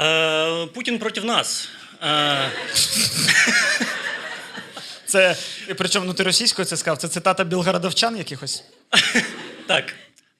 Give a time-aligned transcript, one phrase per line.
[0.00, 1.68] Е, Путін проти нас.
[2.02, 2.50] Е,
[5.06, 5.36] Це,
[5.76, 8.64] причому ну, ти російською це сказав, це цитата бєлгородовчан якихось.
[9.66, 9.94] так,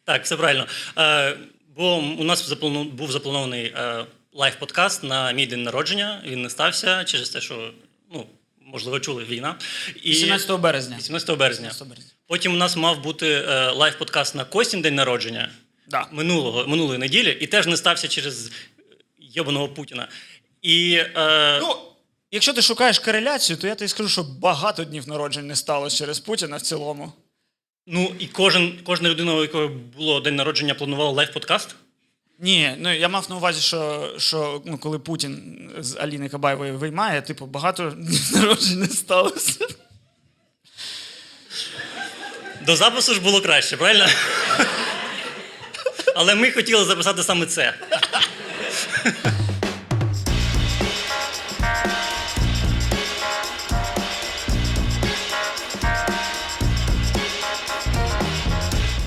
[0.04, 0.66] так, все правильно.
[0.98, 1.36] Е,
[1.76, 4.04] бо у нас заплану- був запланований е,
[4.34, 6.22] лайв-подкаст на мій день народження.
[6.27, 7.70] Він не стався через те, що,
[8.12, 8.27] ну,
[8.66, 9.54] можливо, чули війна.
[10.02, 10.96] І 17 березня.
[10.98, 11.68] 18 березня.
[11.68, 12.11] 18 березня.
[12.27, 15.48] Потім у нас мав бути е, лайв-подкаст на Костін день народження
[15.88, 16.06] Да.
[16.12, 18.50] минулого, минулої неділі, і теж не стався через
[19.30, 20.08] йобаного Путіна.
[20.62, 21.76] І е, Ну,
[22.30, 26.21] якщо ти шукаєш кореляцію, то я тобі скажу, що багато днів народжень не сталося через
[26.21, 27.12] Путіна в цілому.
[27.86, 31.68] ну і кожен, кожна людина, у якої було день народження, планувала лайв-подкаст.
[32.42, 37.22] Ні, ну я мав на увазі, що, що ну, коли Путін з Аліни Кабаєвої виймає,
[37.22, 39.66] типу, багато днів народжень не сталося.
[42.66, 44.06] До запису ж було краще, правильно?
[46.14, 47.74] Але ми хотіли записати саме це.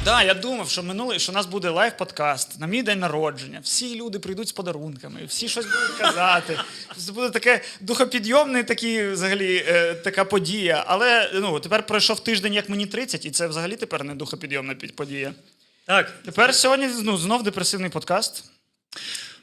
[0.06, 3.60] Да, я думав, що минулий, що у нас буде лайв-подкаст на мій день народження.
[3.64, 6.60] Всі люди прийдуть з подарунками, всі щось будуть казати.
[6.98, 10.84] Це буде таке духопідйомний такий, взагалі, е, така подія.
[10.88, 15.34] Але ну, тепер пройшов тиждень, як мені 30, і це взагалі тепер не духопідйомна подія.
[15.86, 18.44] Так, Тепер сьогодні ну, знов депресивний подкаст,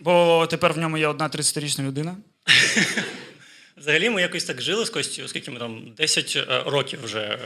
[0.00, 2.16] бо тепер в ньому є одна 30-річна людина.
[3.80, 7.38] взагалі ми якось так жили з Костю, оскільки ми там 10 е, років вже е,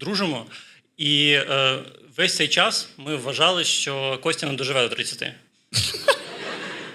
[0.00, 0.46] дружимо.
[0.96, 1.78] І е,
[2.16, 5.24] весь цей час ми вважали, що Костя не доживе до 30.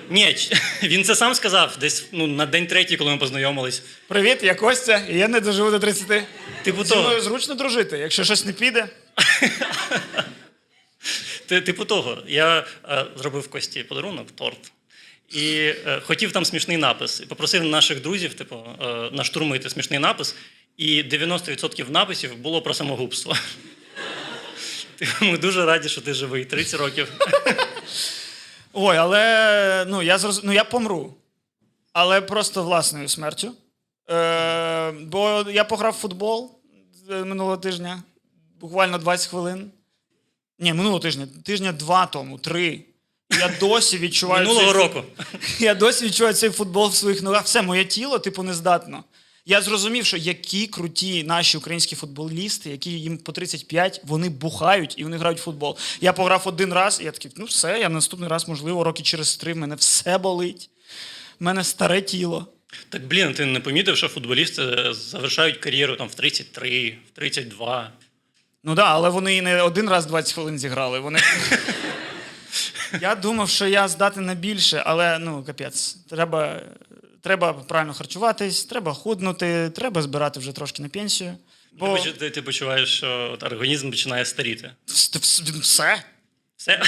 [0.09, 0.35] Ні,
[0.83, 3.83] він це сам сказав десь ну, на день третій, коли ми познайомились.
[4.07, 6.23] Привіт, я Костя, і я не доживу до 30.
[6.63, 7.97] Типу Зі мною зручно дружити.
[7.97, 8.89] Якщо щось не піде,
[11.59, 14.71] типу того, я е, зробив Кості подарунок, торт.
[15.29, 17.21] І е, хотів там смішний напис.
[17.21, 20.35] І попросив наших друзів, типу, е, наштурмити смішний напис.
[20.77, 23.35] І 90% написів було про самогубство.
[24.95, 26.45] Типу, Ми дуже раді, що ти живий.
[26.45, 27.11] 30 років.
[28.73, 30.43] Ой, але ну я зроз...
[30.43, 31.13] ну, я помру.
[31.93, 33.53] Але просто власною смертю.
[34.09, 36.59] Е, бо я пограв в футбол
[37.09, 38.03] минулого тижня,
[38.59, 39.71] буквально 20 хвилин.
[40.61, 42.79] Ні, минулого тижня, тижня два тому, три.
[43.39, 44.47] Я досі відчуваю.
[44.47, 44.81] Минулого цей...
[44.81, 45.03] року.
[45.59, 47.45] Я досі відчуваю цей футбол в своїх ногах.
[47.45, 49.03] Все, моє тіло, типу, не здатно.
[49.45, 55.03] Я зрозумів, що які круті наші українські футболісти, які їм по 35, вони бухають і
[55.03, 55.77] вони грають в футбол.
[56.01, 59.37] Я пограв один раз, і я такий, ну все, я наступний раз, можливо, роки через
[59.37, 60.69] три, в мене все болить.
[61.39, 62.47] В мене старе тіло.
[62.89, 67.91] Так, блін, ти не помітив, що футболісти е, завершають кар'єру там в 33, в 32.
[68.63, 70.99] Ну так, да, але вони не один раз 20 хвилин зіграли.
[70.99, 71.19] Вони...
[73.01, 75.97] я думав, що я здатен на більше, але ну, капець.
[76.09, 76.61] Треба,
[77.21, 81.37] треба правильно харчуватись, треба худнути, треба збирати вже трошки на пенсію.
[81.71, 81.97] Бо...
[81.97, 84.71] Ти, ти, ти почуваєш, що от організм починає старіти.
[84.87, 86.03] Вс- вс- Все.
[86.57, 86.81] Все?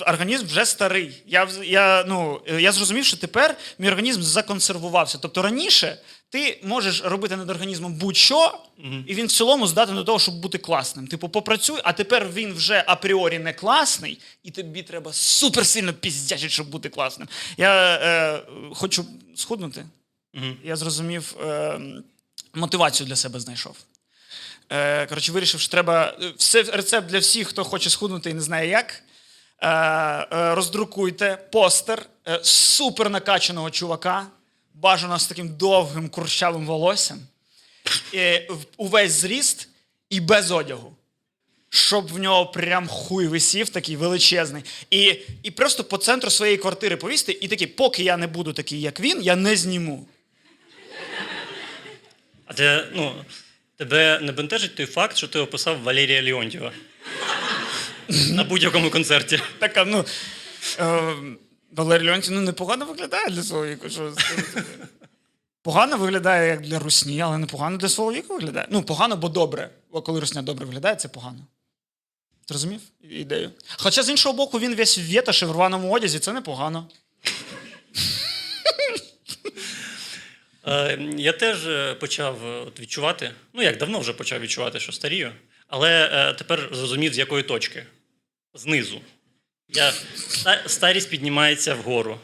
[0.00, 1.22] Організм вже старий.
[1.26, 5.18] Я, я, ну, я зрозумів, що тепер мій організм законсервувався.
[5.22, 5.98] Тобто раніше
[6.30, 8.58] ти можеш робити над організмом будь-що,
[9.06, 11.06] і він в цілому здатен до того, щоб бути класним.
[11.06, 16.68] Типу, попрацюй, а тепер він вже апріорі не класний, і тобі треба суперсильно піздячити, щоб
[16.68, 17.28] бути класним.
[17.56, 18.42] Я е,
[18.74, 19.06] хочу
[19.36, 19.84] схуднути.
[20.64, 21.80] Я зрозумів, е,
[22.54, 23.76] мотивацію для себе знайшов.
[24.70, 28.40] Е, коротше, вирішив, що треба е, все рецепт для всіх, хто хоче схуднути і не
[28.40, 29.02] знає як.
[29.60, 34.26] Е, е, роздрукуйте постер е, супер накачаного чувака,
[34.82, 37.18] бажано з таким довгим курчавим волоссям,
[38.14, 39.68] е, в- увесь зріст
[40.10, 40.94] і без одягу.
[41.70, 44.62] Щоб в нього прям хуй висів, такий величезний.
[44.90, 48.80] І, і просто по центру своєї квартири повісти, і такий, поки я не буду такий,
[48.80, 50.06] як він, я не зніму.
[52.46, 53.24] А ти, ну,
[53.76, 56.72] тебе не бентежить той факт, що ти описав Валерія Леонтьєва
[58.08, 59.40] на будь-якому концерті.
[59.58, 60.04] Така, ну.
[60.78, 61.12] Е,
[61.70, 63.88] Валерій Леонтій, ну непогано виглядає для свого віку.
[63.88, 64.12] Що
[65.62, 68.66] погано виглядає як для русні, але непогано для свого віку виглядає.
[68.70, 69.70] Ну, погано, бо добре.
[69.92, 71.46] Бо коли русня добре виглядає, це погано.
[72.46, 72.80] Ти розумів
[73.10, 73.50] ідею?
[73.76, 76.88] Хоча з іншого боку, він весь в вєташі в рваному одязі, це непогано.
[80.66, 84.92] Е, я теж е, почав е, от відчувати, ну як давно вже почав відчувати, що
[84.92, 85.32] старію,
[85.66, 87.86] але е, тепер зрозумів, з якої точки.
[88.54, 89.00] Знизу.
[90.66, 92.20] Старість піднімається вгору.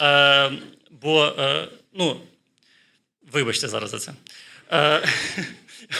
[0.00, 0.50] Е,
[0.90, 2.20] бо, е, ну,
[3.32, 4.12] вибачте зараз за це.
[4.72, 5.02] Е,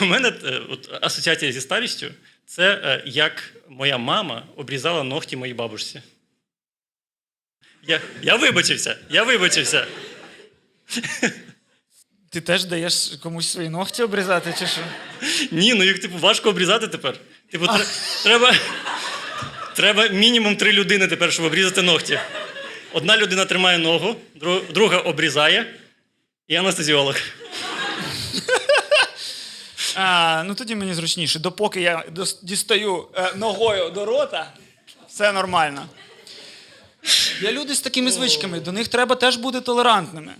[0.01, 2.07] у мене е, от, асоціація зі старістю
[2.45, 6.01] це е, як моя мама обрізала ногті моїй бабусі.
[7.87, 9.87] Я, я вибачився, я вибачився.
[12.29, 14.81] Ти теж даєш комусь свої ногті обрізати, чи що?
[15.51, 17.17] Ні, ну їх типу важко обрізати тепер.
[17.51, 17.85] Типу, тре-
[18.23, 18.55] треба,
[19.75, 22.19] треба мінімум три людини тепер, щоб обрізати ногті.
[22.93, 24.15] Одна людина тримає ногу,
[24.69, 25.73] друга обрізає,
[26.47, 27.15] і анестезіолог.
[29.95, 31.39] А, ну тоді мені зручніше.
[31.39, 32.03] Допоки я
[32.41, 34.53] дістаю е, ногою до рота,
[35.09, 35.85] все нормально.
[37.41, 40.33] Є люди з такими звичками, до них треба теж бути толерантними.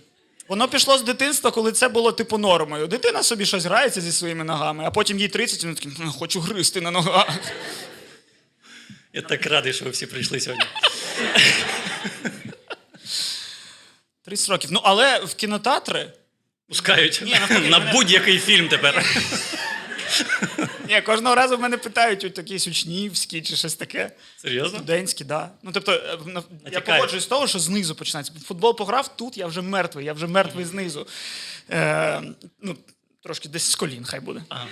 [0.47, 2.87] Воно пішло з дитинства, коли це було типу нормою.
[2.87, 6.11] Дитина собі щось грається зі своїми ногами, а потім їй 30, і вона такий, «М,
[6.11, 7.27] хочу гризти на ногах.
[9.13, 10.65] Я так радий, що ви всі прийшли сьогодні.
[14.25, 14.69] 30 років.
[14.71, 16.13] Ну, але в кінотеатри.
[16.67, 19.05] Пускають Ні, навпаки, на мене- будь-який фільм тепер.
[20.89, 24.11] Ні, кожного разу в мене питають от якісь учнівські чи щось таке.
[24.37, 24.77] Серйозно?
[24.77, 25.49] Студентські, да.
[25.63, 26.85] Ну тобто, е, на- я Натякають.
[26.85, 28.33] погоджуюсь з того, що знизу починається.
[28.45, 31.07] Футбол пограв, тут я вже мертвий, я вже мертвий знизу.
[31.71, 32.21] Е,
[32.61, 32.77] ну,
[33.23, 34.41] трошки десь з колін, хай буде.
[34.49, 34.67] Ага.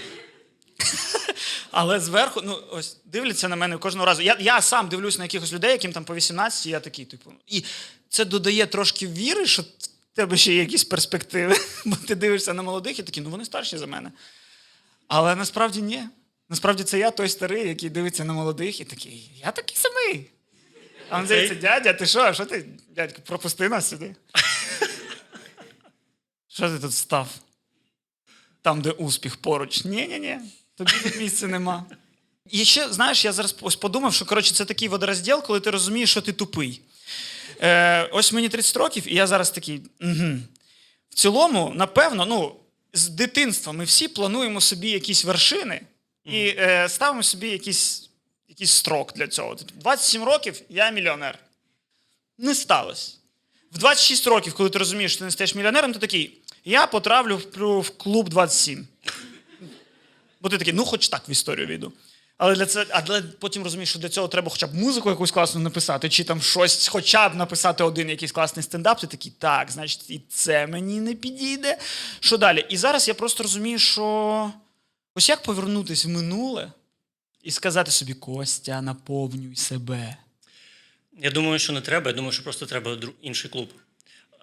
[1.71, 4.21] Але зверху, ну ось дивляться на мене кожного разу.
[4.21, 7.33] Я, я сам дивлюсь на якихось людей, яким там по 18, і я такий, типу.
[7.47, 7.63] І
[8.09, 9.65] це додає трошки віри, що в
[10.13, 11.55] тебе ще є якісь перспективи.
[11.85, 14.11] Бо ти дивишся на молодих і такий, ну вони старші за мене.
[15.07, 16.03] Але насправді ні.
[16.49, 20.29] Насправді це я той старий, який дивиться на молодих і такий, я такий самий.
[21.09, 22.33] А він дивиться, дядя, ти що?
[22.33, 24.15] Що ти, дядько, пропусти нас сюди.
[26.47, 27.29] Що ти тут став?
[28.61, 29.85] Там, де успіх поруч.
[29.85, 30.39] Ні-ні-ні,
[30.85, 31.85] тобі тут місця нема.
[32.49, 36.11] І ще, знаєш, я зараз ось подумав, що коротше, це такий водорозділ, коли ти розумієш,
[36.11, 36.81] що ти тупий.
[37.61, 39.81] Е, ось мені 30 років, і я зараз такий.
[40.01, 40.37] Угу.
[41.09, 42.55] В цілому, напевно, ну,
[42.93, 45.81] з дитинства ми всі плануємо собі якісь вершини
[46.25, 48.09] і е, ставимо собі якийсь,
[48.47, 49.55] якийсь строк для цього.
[49.55, 51.39] Тобто 27 років я мільйонер.
[52.37, 53.11] Не сталося.
[53.71, 57.41] В 26 років, коли ти розумієш, що ти не стаєш мільйонером, ти такий, я потравлю
[57.81, 58.87] в клуб 27.
[60.41, 61.93] Бо ти такий, ну хоч так в історію війду.
[62.37, 65.31] Але для це, а для, потім розумієш, що для цього треба хоча б музику якусь
[65.31, 68.99] класну написати, чи там щось, хоча б написати один якийсь класний стендап.
[68.99, 71.77] Ти такий, так, значить, і це мені не підійде.
[72.19, 72.65] Що далі?
[72.69, 74.51] І зараз я просто розумію, що
[75.15, 76.71] ось як повернутися в минуле
[77.43, 80.17] і сказати собі, Костя, наповнюй себе.
[81.21, 82.09] Я думаю, що не треба.
[82.09, 83.69] Я думаю, що просто треба інший клуб.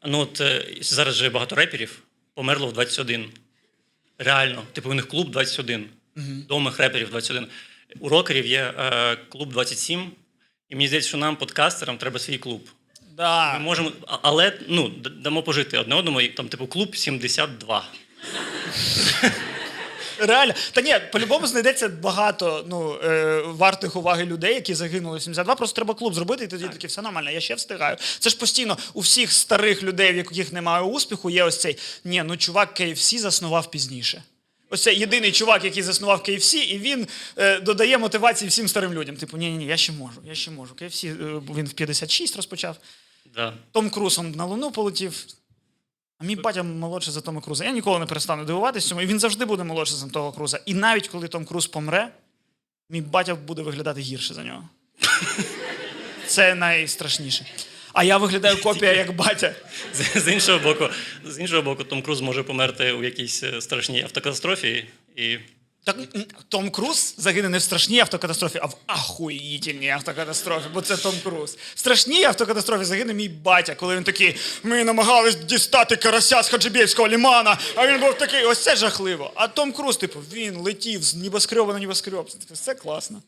[0.04, 2.02] Ну, от е, зараз же багато реперів
[2.34, 3.30] померло в 21.
[4.18, 4.62] Реально.
[4.72, 5.86] Типу, у них клуб 21.
[6.48, 7.46] Домих реперів 21.
[8.00, 10.10] У рокерів є е, клуб 27.
[10.68, 12.68] І мені здається, що нам, подкастерам, треба свій клуб.
[13.58, 17.84] Ми можемо, а- але ну, д- дамо пожити одне одному, і там, типу, клуб 72.
[20.18, 20.54] Реально.
[20.72, 25.54] Та ні, по-любому знайдеться багато ну, е, вартих уваги людей, які загинули в 72.
[25.54, 27.96] Просто треба клуб зробити, і тоді таке все нормально, я ще встигаю.
[28.18, 32.22] Це ж постійно у всіх старих людей, в яких немає успіху, є ось цей ні,
[32.26, 34.22] ну чувак KFC заснував пізніше.
[34.70, 39.16] Ось це єдиний чувак, який заснував KFC, і він е, додає мотивації всім старим людям.
[39.16, 40.74] Типу, ні, ні, ні, я ще можу, я ще можу.
[40.74, 42.76] KFC, е, він в 56 розпочав.
[43.34, 43.52] Да.
[43.72, 45.26] Том Круз он на Луну полетів.
[46.18, 47.64] А мій батя молодший за Тома Круза.
[47.64, 50.60] Я ніколи не перестану дивуватися цьому, і він завжди буде молодший за Тома Круза.
[50.66, 52.08] І навіть коли Том Круз помре,
[52.90, 54.68] мій батя буде виглядати гірше за нього.
[56.26, 57.46] Це найстрашніше.
[57.92, 59.54] А я виглядаю копія як батя.
[59.94, 60.88] З, з іншого боку,
[61.24, 64.86] з іншого боку, Том Круз може померти у якійсь е, страшній автокатастрофі.
[65.16, 65.38] І
[65.86, 65.96] Так
[66.48, 71.58] Том Круз загине не в страшній автокатастрофі, а в ахуїтельній автокатастрофі, бо це Том Круз.
[71.74, 77.08] В страшній автокатастрофі загине мій батя, коли він такий, ми намагались дістати карася з Хаджибєвського
[77.08, 79.32] лімана, а він був такий, ось це жахливо.
[79.34, 82.30] А Том Круз, типу, він летів з небоскреба на небоскреб.
[82.54, 83.22] Це, класно.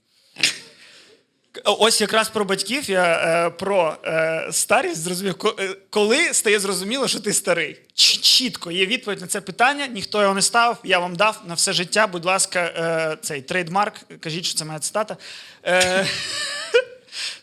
[1.64, 5.34] Ось якраз про батьків я е, про е, старість зрозумів.
[5.58, 7.80] Е, Коли стає зрозуміло, що ти старий?
[7.94, 9.86] Чітко є відповідь на це питання.
[9.86, 10.76] Ніхто його не ставив.
[10.84, 12.06] Я вам дав на все життя.
[12.06, 13.94] Будь ласка, цей trademark.
[14.20, 15.16] Кажіть, що це моя цитата.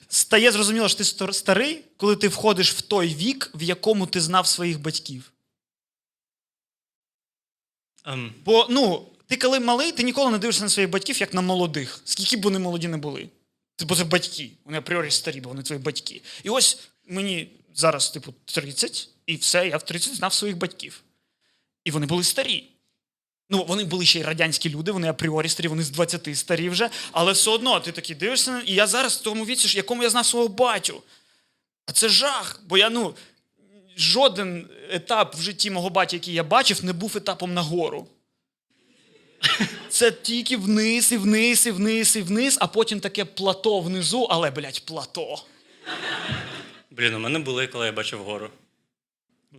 [0.10, 4.48] Стає зрозуміло, що ти старий, коли ти входиш в той вік, в якому ти знав
[4.48, 5.31] своїх батьків.
[8.05, 11.41] ем, Бо ну, ти коли малий, ти ніколи не дивишся на своїх батьків, як на
[11.41, 13.29] молодих, скільки б вони молоді не були.
[13.84, 14.51] Бо це батьки.
[14.65, 16.22] Вони апріорі старі, бо вони твої батьки.
[16.44, 21.01] І ось мені зараз, типу, 30, і все, я в 30 знав своїх батьків.
[21.84, 22.63] І вони були старі.
[23.50, 26.89] Ну, вони були ще й радянські люди, вони апріорі старі, вони з 20 старі вже,
[27.12, 30.25] але все одно ти такий дивишся, і я зараз в тому віці, якому я знав
[30.25, 31.03] свого батю.
[31.86, 33.15] А це жах, бо я, ну,
[33.98, 38.08] жоден етап в житті мого батя, який я бачив, не був етапом нагору.
[39.89, 44.51] Це тільки вниз, і вниз, і вниз, і вниз, а потім таке плато внизу, але,
[44.51, 45.38] блядь, плато.
[46.92, 48.50] Блін, у мене були, коли я бачив гору.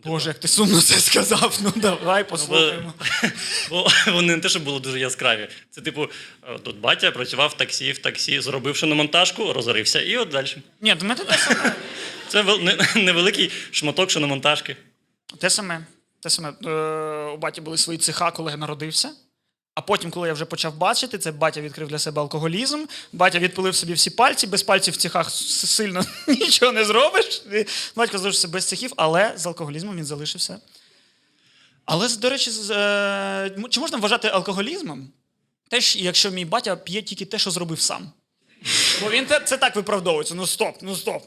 [0.04, 1.58] Боже, як ти сумно це сказав.
[1.62, 2.92] Ну давай послухаємо.
[3.70, 5.48] Бо вони не те, що були дуже яскраві.
[5.70, 6.08] Це, типу,
[6.48, 10.46] е, тут батя працював в таксі, в таксі, зробив шиномонтажку, розорився, і от далі.
[10.80, 11.74] Ні, до мене те саме.
[12.28, 14.76] Це вел- не- невеликий шматок шиномонтажки.
[15.38, 15.86] Те саме.
[16.20, 16.52] Те саме.
[16.66, 16.70] Е,
[17.30, 19.12] у баті були свої цеха, коли я народився.
[19.76, 22.84] А потім, коли я вже почав бачити, це батя відкрив для себе алкоголізм.
[23.12, 27.42] Батя відпилив собі всі пальці, без пальців в цехах сильно нічого не зробиш.
[27.96, 30.58] Батько залишився без цехів, але з алкоголізмом він залишився.
[31.84, 35.08] Але, до речі, е, чи можна вважати алкоголізмом?
[35.68, 38.12] Теж, якщо мій батя п'є тільки те, що зробив сам.
[39.02, 40.34] Бо він це так виправдовується.
[40.34, 41.22] Ну стоп, ну стоп.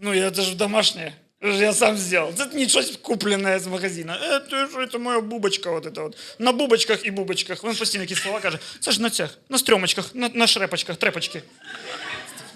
[0.00, 1.12] Ну, я це ж домашнє.
[1.42, 2.34] Я сам зробив.
[2.38, 4.12] Це не щось куплене з магазину.
[4.12, 6.16] Е, це що, це моя бубочка, от это от.
[6.38, 7.64] На бубочках і бубочках.
[7.64, 8.58] Він постійно якісь слова каже.
[8.80, 11.42] Це ж на цих, на стрьомочках, на, на шрепочках, трепочки.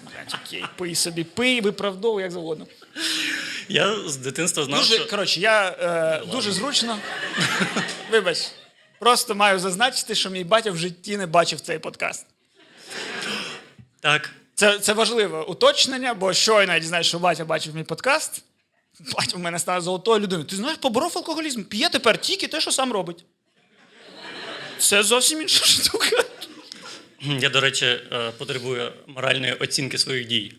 [0.03, 2.67] Блядь, окей, пий собі, пий, виправдовуй, як завгодно.
[3.69, 6.99] Я з дитинства знав, Дуже, що коротше, я е, дуже зручно.
[8.11, 8.37] Вибач.
[8.99, 12.25] Просто маю зазначити, що мій батя в житті не бачив цей подкаст.
[13.99, 14.29] так.
[14.55, 18.43] Це, це важливе уточнення, бо щойно я дізнаюся, що батя бачив мій подкаст.
[18.99, 20.47] Батя в мене став золотою людиною.
[20.47, 23.25] Ти знаєш, поборов алкоголізм, п'є тепер тільки те, що сам робить.
[24.79, 26.23] Це зовсім інша штука.
[27.21, 30.53] Я, до речі, е, потребую моральної оцінки своїх дій.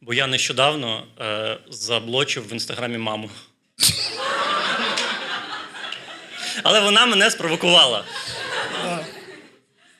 [0.00, 3.30] Бо я нещодавно е, заблочив в інстаграмі маму.
[6.62, 8.04] Але вона мене спровокувала.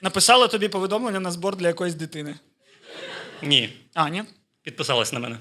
[0.00, 2.34] Написала тобі повідомлення на збор для якоїсь дитини.
[3.42, 4.24] Ні, А, ні?
[4.62, 5.36] підписалась на мене.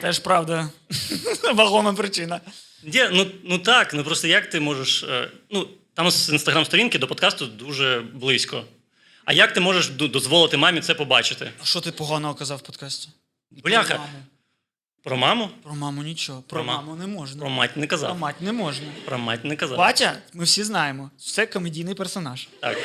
[0.00, 0.68] Теж правда.
[1.54, 2.40] Вагома причина.
[2.82, 5.02] Є, ну, ну так, ну просто як ти можеш.
[5.02, 8.64] е, ну, там з інстаграм-сторінки до подкасту дуже близько.
[9.24, 11.50] А як ти можеш дозволити мамі це побачити?
[11.62, 13.08] А що ти поганого казав в подкасті?
[13.50, 13.94] Бляха.
[13.94, 14.18] Про маму.
[15.02, 15.50] Про маму?
[15.62, 16.42] Про маму нічого.
[16.42, 17.40] Про, Про маму не можна.
[17.40, 18.08] Про мать не казав.
[18.10, 18.86] Про мать не можна.
[19.04, 19.78] Про мать не казав.
[19.78, 22.48] Батя, ми всі знаємо, це комедійний персонаж.
[22.60, 22.78] Так.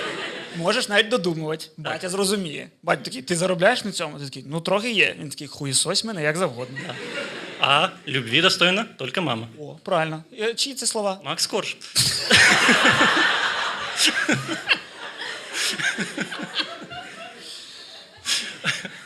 [0.58, 1.66] Можеш навіть додумувати.
[1.78, 2.70] Батя зрозуміє.
[2.84, 4.20] Батя такий, ти заробляєш на цьому?
[4.20, 5.16] Ти такий, ну трохи є.
[5.20, 6.78] Він такий, хуєсось мене як завгодно.
[7.60, 9.48] А любві достойна тільки мама.
[9.60, 10.24] О, правильно.
[10.40, 11.22] Е, Чиї це слова?
[11.24, 11.78] Макс Корж.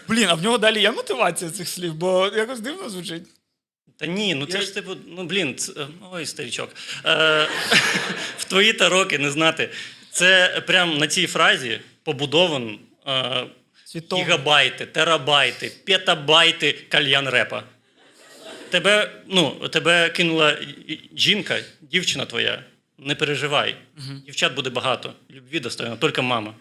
[0.08, 3.24] Блін, а в нього далі є мотивація цих слів, бо якось дивно звучить.
[3.98, 6.70] Та ні, ну це ж типу, ну блін, е, ой, старічок.
[7.06, 7.48] Е,
[8.38, 9.70] в твої та роки не знати.
[10.18, 13.46] Це прям на цій фразі побудовано е,
[14.14, 17.64] гігабайти, терабайти, петабайти кальян репа.
[18.70, 20.58] Тебе, ну, тебе кинула
[21.16, 22.64] жінка, дівчина твоя.
[22.98, 23.76] Не переживай.
[24.26, 25.14] Дівчат буде багато.
[25.32, 26.54] Любві достойно, тільки мама.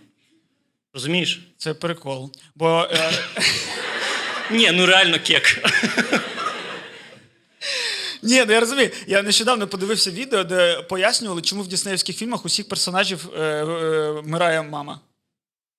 [0.95, 1.41] Розумієш?
[1.57, 2.33] Це прикол.
[2.55, 3.11] Бо е,
[4.51, 5.61] Ні, ну реально кек.
[8.27, 8.91] Ні, ну я розумію.
[9.07, 14.63] Я нещодавно подивився відео, де пояснювали, чому в діснеївських фільмах усіх персонажів е, е, вмирає
[14.63, 15.01] мама.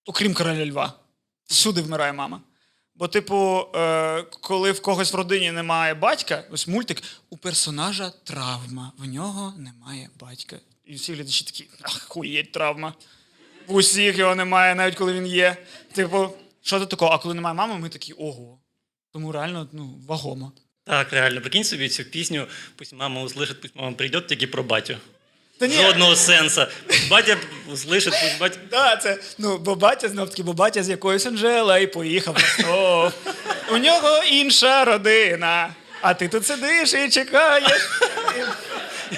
[0.06, 0.94] Окрім короля Льва.
[1.48, 2.42] Всюди вмирає мама.
[2.96, 8.92] Бо, типу, е, коли в когось в родині немає батька, ось мультик, у персонажа травма,
[8.98, 10.58] в нього немає батька.
[10.86, 12.94] І всі глядачі такі, ах, хуєть травма.
[13.68, 15.58] В усіх його немає, навіть коли він є.
[15.94, 16.30] Типу,
[16.62, 17.12] що тут такого?
[17.12, 18.60] А коли немає мами, ми такі ого.
[19.14, 20.52] Тому реально ну, вагомо.
[20.88, 24.98] Так, реально, прикинь собі цю пісню, пусть мама услышит, пусть мама прийде, тільки про батю.
[25.60, 26.66] Та ні, Жодного сенсу.
[27.10, 27.38] Батя
[27.72, 28.58] услышит, пусть батя.
[28.72, 32.38] Да, це ну, бо батя знов таки, бо батя з якоюсь Анжела і поїхав в
[32.38, 33.14] Ростов.
[33.72, 35.76] У нього інша родина.
[36.02, 37.90] А ти тут сидиш і чекаєш.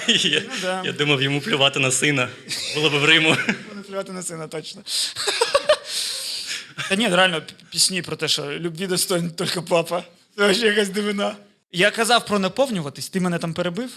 [0.08, 0.82] Я, Ну да.
[0.84, 2.28] я думав йому плювати на сина.
[2.74, 3.36] Було б в Риму.
[3.76, 4.82] Не плювати на сина точно.
[6.88, 10.02] Та ні, реально пі- пісні про те, що любві достойний тільки папа.
[10.38, 11.36] Це ще якась дивина.
[11.72, 13.90] Я казав про наповнюватись, ти мене там перебив.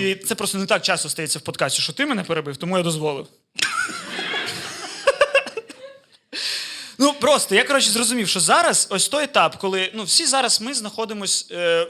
[0.00, 2.82] І це просто не так часто стається в подкасті, що ти мене перебив, тому я
[2.82, 3.26] дозволив.
[6.98, 10.74] Ну просто я коротше зрозумів, що зараз ось той етап, коли ну всі зараз ми
[10.74, 11.88] знаходимось е,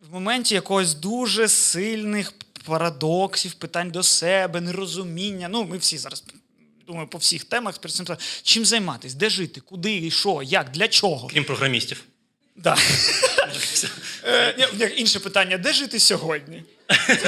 [0.00, 2.32] в моменті якогось дуже сильних
[2.64, 5.48] парадоксів, питань до себе, нерозуміння.
[5.48, 6.24] Ну, ми всі зараз.
[6.86, 7.78] Думаю, по всіх темах
[8.42, 11.28] чим займатися, де жити, куди і що, як, для чого.
[11.28, 12.04] Крім програмістів.
[12.56, 12.76] Да.
[14.24, 16.64] Е, ні, Інше питання: де жити сьогодні?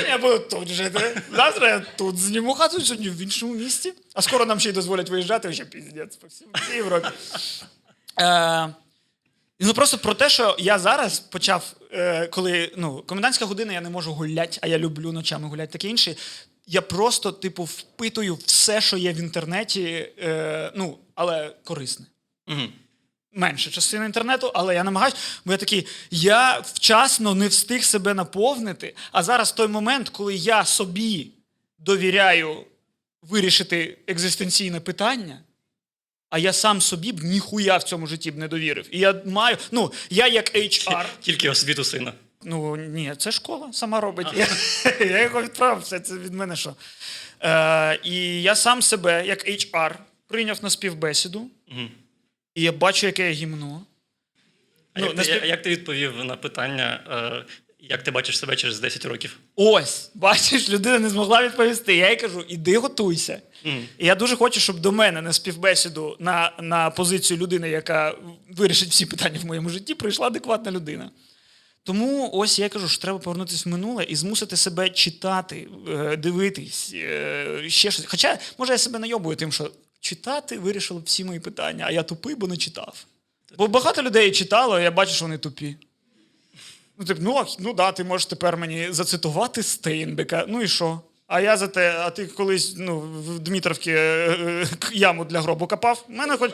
[0.09, 1.23] Я буду тут жити.
[1.33, 3.93] Завтра я тут зніму хату, сьогодні в іншому місті.
[4.15, 7.09] А скоро нам ще й дозволять виїжджати, ще піздець по всій, всій Європі.
[8.21, 8.75] Е,
[9.61, 13.91] ну просто про те, що я зараз почав, е, коли ну, комендантська година я не
[13.91, 16.17] можу гуляти, а я люблю ночами гуляти, таке інше.
[16.67, 22.07] Я просто, типу, впитую все, що є в інтернеті, е, ну, але корисне.
[22.49, 22.63] Угу.
[23.35, 25.15] Менша частина інтернету, але я намагаюсь,
[25.45, 28.95] бо я такий, я вчасно не встиг себе наповнити.
[29.13, 31.31] А зараз той момент, коли я собі
[31.79, 32.65] довіряю
[33.23, 35.41] вирішити екзистенційне питання.
[36.31, 38.89] А я сам собі б ніхуя в цьому житті б не довірив.
[38.91, 42.13] І я маю, ну, я як HR, Тільки освіту сина.
[42.43, 44.27] Ну ні, це школа сама робить.
[44.37, 44.49] Я,
[45.07, 46.75] я його відправив, все це від мене що.
[47.41, 49.95] Е, і я сам себе, як HR,
[50.27, 51.91] прийняв на співбесіду, Мгм.
[52.55, 53.87] І я бачу, яке я гімно.
[54.95, 57.01] А Ну, як, на ти, як ти відповів на питання,
[57.49, 59.39] е, як ти бачиш себе через 10 років?
[59.57, 61.97] Ось, бачиш, людина не змогла відповісти.
[61.97, 63.43] Я їй кажу, іди готуйся.
[63.65, 63.89] Мгм.
[63.99, 68.15] І я дуже хочу, щоб до мене на співбесіду на, на позицію людини, яка
[68.51, 71.11] вирішить всі питання в моєму житті, прийшла адекватна людина.
[71.83, 76.93] Тому ось я кажу, що треба повернутися в минуле і змусити себе читати, е, дивитись,
[76.95, 78.07] е, ще щось.
[78.07, 79.71] Хоча, може, я себе найобую тим, що
[80.05, 83.05] читати вирішило всі мої питання, а я тупий, бо не читав.
[83.59, 85.77] Бо багато людей читало, і я бачу, що вони тупі.
[86.99, 90.45] Ну, тип, ну, ну да, ти можеш тепер мені зацитувати Стейнбека.
[90.49, 91.01] Ну і що?
[91.27, 95.67] А я за те, а ти колись ну, в Дмитровці е, е, яму для гробу
[95.67, 96.05] копав?
[96.09, 96.51] У мене хоч.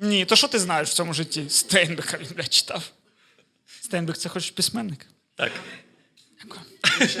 [0.00, 1.44] Ні, то що ти знаєш в цьому житті?
[1.48, 2.90] Стейнбека він блядь, читав.
[3.80, 5.06] Стейнбек це хоч письменник.
[5.34, 5.52] Так.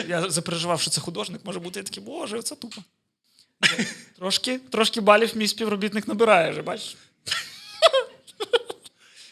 [0.08, 2.82] Я запереживав, що це художник, може бути я такий, боже, це тупо.
[4.18, 6.96] Трошки, трошки балів мій співробітник набирає, вже бачиш.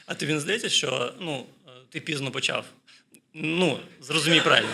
[0.07, 2.65] А тобі не здається, що ну, е, ти пізно почав?
[3.35, 4.69] Ну, зрозумій правильно.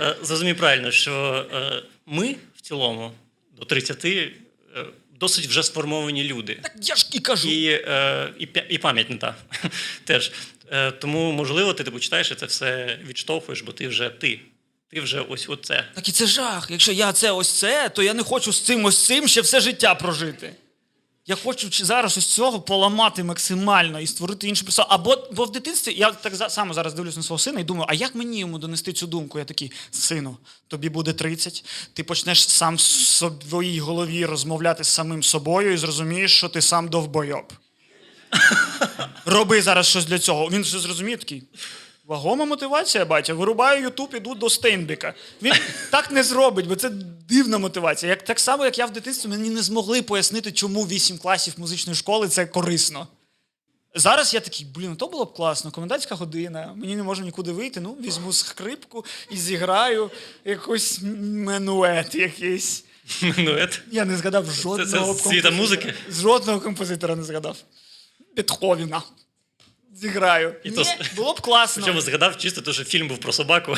[0.00, 3.12] Е, Зрозумій правильно, що е, ми в цілому
[3.58, 4.32] до 30 е,
[5.20, 6.58] досить вже сформовані люди.
[6.62, 7.48] Так я ж і кажу.
[7.48, 7.64] І,
[8.38, 9.34] і, і пам'ять не та
[10.04, 10.32] теж.
[10.98, 14.40] Тому, можливо, ти типу, читаєш і це все відштовхуєш, бо ти вже ти.
[14.90, 15.84] Ти вже ось оце.
[15.94, 16.70] Так і це жах.
[16.70, 19.60] Якщо я це ось це, то я не хочу з цим ось цим ще все
[19.60, 20.56] життя прожити.
[21.26, 24.88] Я хочу зараз ось цього поламати максимально і створити іншу персону.
[24.90, 27.94] Або бо в дитинстві я так само зараз дивлюсь на свого сина і думаю, а
[27.94, 29.38] як мені йому донести цю думку?
[29.38, 30.36] Я такий, сину,
[30.68, 36.36] тобі буде 30, ти почнеш сам в своїй голові розмовляти з самим собою і зрозумієш,
[36.36, 37.52] що ти сам довбойоб.
[39.24, 40.48] Роби зараз щось для цього.
[40.48, 41.42] Він же зрозуміє такий.
[42.06, 43.34] Вагома мотивація, батя.
[43.34, 45.14] Вирубаю Ютуб, іду до Стейнбека.
[45.42, 45.52] Він
[45.90, 46.90] так не зробить, бо це
[47.28, 48.10] дивна мотивація.
[48.10, 51.96] Як, так само, як я в дитинстві, мені не змогли пояснити, чому 8 класів музичної
[51.96, 53.06] школи це корисно.
[53.94, 57.80] Зараз я такий, блін, то було б класно, комендантська година, мені не можна нікуди вийти.
[57.80, 60.10] Ну, візьму скрипку і зіграю
[60.44, 62.84] якийсь менует якийсь.
[63.22, 63.80] Минует.
[63.90, 65.56] Я не згадав Це, жодного це світа композитора.
[65.56, 65.94] музики.
[66.10, 67.56] Жодного композитора не згадав.
[68.36, 69.02] Бетховена.
[69.94, 70.54] Зіграю.
[70.64, 70.84] І Ні, то
[71.16, 71.82] було б класно.
[71.82, 73.76] Причому згадав чисто, те, що фільм був про собаку.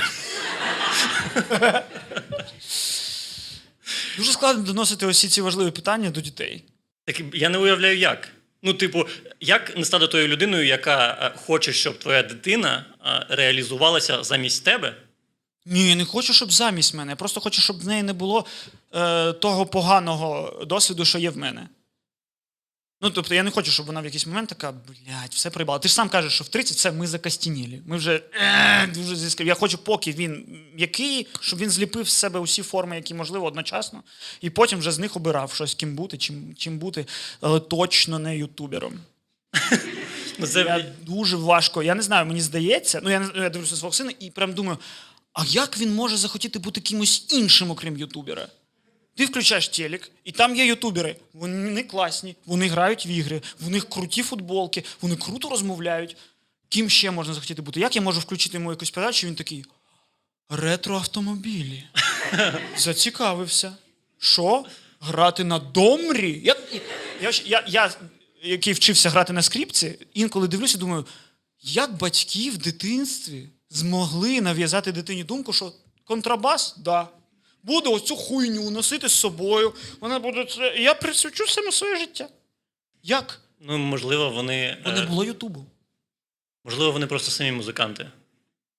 [4.16, 6.64] Дуже складно доносити усі ці важливі питання до дітей.
[7.04, 8.28] Так я не уявляю, як.
[8.62, 9.06] Ну, типу,
[9.40, 14.94] як не стати тою людиною, яка е, хоче, щоб твоя дитина е, реалізувалася замість тебе?
[15.66, 17.12] Ні, я не хочу, щоб замість мене.
[17.12, 18.46] Я просто хочу, щоб в неї не було
[18.94, 21.68] е, того поганого досвіду, що є в мене.
[23.00, 25.78] Ну, тобто, я не хочу, щоб вона в якийсь момент така, блядь, все проїбала.
[25.78, 27.82] Ти ж сам кажеш, що в 30 все, ми закостінілі.
[27.86, 29.44] Ми вже е, дуже зіскр...
[29.44, 34.02] Я хочу, поки він м'який, щоб він зліпив з себе усі форми, які можливо одночасно,
[34.40, 37.06] і потім вже з них обирав щось, ким бути, чим, чим бути,
[37.40, 39.00] але точно не ютубером.
[40.38, 40.60] Ну, це...
[40.60, 41.82] Я дуже важко.
[41.82, 43.00] Я не знаю, мені здається.
[43.02, 44.78] Ну, я, не- я дивлюся свого сина і прям думаю:
[45.32, 48.48] а як він може захотіти бути кимось іншим, окрім ютубера?
[49.16, 51.16] Ти включаєш телек, і там є ютубери.
[51.32, 56.16] Вони класні, вони грають в ігри, в них круті футболки, вони круто розмовляють.
[56.68, 57.80] Ким ще можна захотіти бути?
[57.80, 59.64] Як я можу включити йому якусь передачу, він такий
[60.48, 61.84] ретроавтомобілі.
[62.76, 63.76] Зацікавився.
[64.18, 64.64] Що?
[65.00, 66.40] Грати на домрі?
[66.44, 66.56] Я,
[67.20, 67.90] я, я, я,
[68.42, 71.06] який вчився грати на скрипці, інколи дивлюся думаю,
[71.62, 75.72] як батьки в дитинстві змогли нав'язати дитині думку, що
[76.04, 77.08] контрабас, да.
[77.66, 79.74] Буду оцю хуйню носити з собою.
[80.00, 80.76] Вона буде це.
[80.78, 82.28] Я присвячу саме своє життя.
[83.02, 83.40] Як?
[83.60, 84.76] Ну, можливо, вони.
[84.84, 85.66] Бо е, не було Ютубу.
[86.64, 88.06] Можливо, вони просто самі музиканти.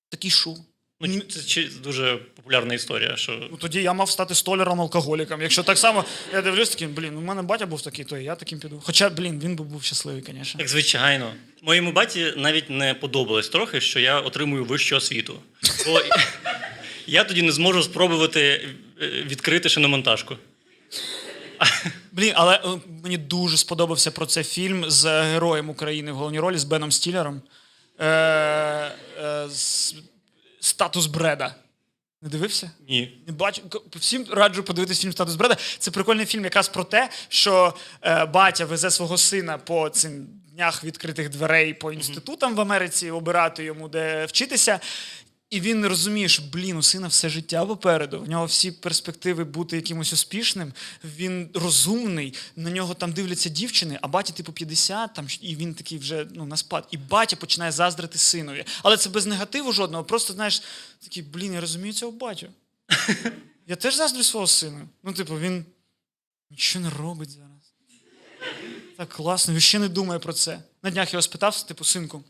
[0.09, 0.55] Такий шо.
[1.01, 5.41] Ну, це чи- дуже популярна історія, що Ну тоді я мав стати столяром алкоголіком.
[5.41, 8.35] Якщо так само, я дивлюсь таким, блін, у мене батя був такий, то і я
[8.35, 8.81] таким піду.
[8.85, 10.57] Хоча, блін, він би був щасливий, звісно.
[10.57, 11.33] Так, звичайно.
[11.61, 15.39] Моєму баті навіть не подобалось трохи, що я отримую вищу освіту.
[15.85, 16.01] Бо
[17.07, 18.41] я тоді не зможу спробувати
[19.01, 20.35] е, відкрити шиномонтажку.
[22.11, 26.57] Блін, але е, мені дуже сподобався про це фільм з героєм України в головній ролі
[26.57, 27.41] з Беном Стілером.
[27.99, 29.95] Е, е, з-
[30.59, 31.55] Статус Бреда.
[32.21, 32.71] Не дивився?
[32.89, 33.17] Ні.
[33.27, 33.69] Не бачу.
[33.69, 35.57] К- Всім раджу подивитися фільм Статус Бреда.
[35.79, 40.83] Це прикольний фільм якраз про те, що е, батя везе свого сина по цим днях
[40.83, 44.79] відкритих дверей по інститутам в Америці, обирати йому, де вчитися.
[45.49, 48.19] І він розуміє, що блін, у сина все життя попереду.
[48.19, 50.73] В нього всі перспективи бути якимось успішним.
[51.03, 55.97] Він розумний, на нього там дивляться дівчини, а баті типу 50, там і він такий
[55.97, 56.87] вже ну на спад.
[56.91, 58.65] І батя починає заздрити синові.
[58.83, 60.03] Але це без негативу жодного.
[60.03, 60.61] Просто знаєш,
[60.99, 62.47] такий, блін, я розумію цього батю.
[63.69, 64.87] Я теж заздрю свого сина.
[65.03, 65.65] Ну, типу, він
[66.51, 67.73] нічого не робить зараз.
[68.97, 70.59] Так класно, він ще не думає про це.
[70.83, 72.23] На днях його спитав, типу, синку.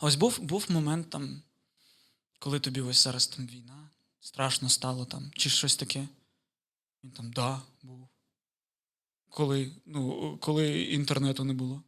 [0.00, 1.42] А ось був, був момент там,
[2.38, 6.08] коли тобі ось зараз там війна, страшно стало там, чи щось таке.
[7.04, 8.08] Він там, да, був.
[9.30, 11.82] Коли, ну, коли інтернету не було.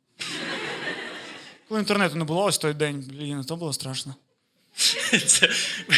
[1.68, 4.14] Коли інтернету не було, ось той день, блін, то було страшно.
[5.26, 5.48] Це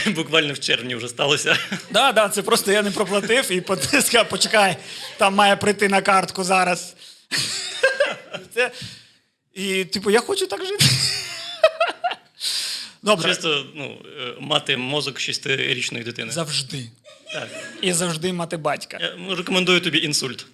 [0.07, 1.59] буквально в червні вже сталося.
[1.91, 4.77] Да, да, це просто я не проплатив і потискав, почекай,
[5.17, 6.95] там має прийти на картку зараз.
[8.55, 8.71] Це,
[9.53, 10.85] і, типу, я хочу так жити.
[13.03, 13.29] Добре.
[13.29, 16.33] Чисто ну, е, мати мозок шестирічної дитини.
[16.33, 16.91] Завжди.
[17.33, 17.49] Так.
[17.83, 18.99] І завжди мати батька.
[19.01, 20.47] Я рекомендую тобі інсульт.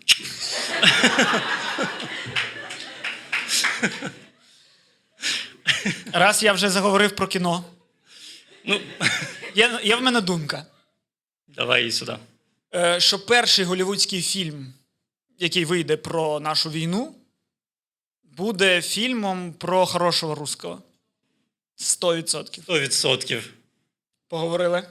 [6.12, 7.64] Раз я вже заговорив про кіно,
[8.68, 8.80] Ну,
[9.54, 10.66] є, є в мене думка,
[11.48, 12.16] давай її сюди.
[12.74, 14.72] е, що перший голівудський фільм,
[15.38, 17.14] який вийде про нашу війну,
[18.24, 20.82] буде фільмом про хорошого русского.
[21.78, 22.60] 100%.
[22.68, 23.42] 100%.
[24.28, 24.82] Поговорили?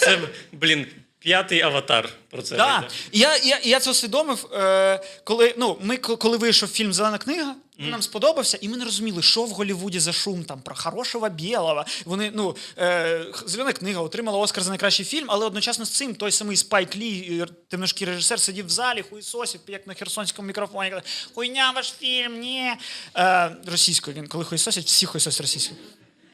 [0.00, 0.18] Це,
[0.52, 0.86] блін,
[1.18, 2.56] п'ятий аватар про це.
[2.56, 2.78] Да.
[2.78, 2.94] вийде.
[3.12, 7.90] Я, я, я це усвідомив, е, коли, ну, ми, коли вийшов фільм Зелена книга, він
[7.90, 11.84] нам сподобався, і ми не розуміли, що в Голлівуді за шум там про хорошого білого.
[12.04, 16.32] Вони, ну, е, Зелена книга отримала Оскар за найкращий фільм, але одночасно з цим той
[16.32, 20.90] самий Спайк Лі, е, режисер, сидів в залі, хуїсосів, як на херсонському мікрофоні.
[20.90, 21.02] Каже,
[21.34, 22.72] Хуйня ваш фільм, ні.
[23.16, 25.80] Е, російською він, коли хуїсосять, всі хуїсосять російською.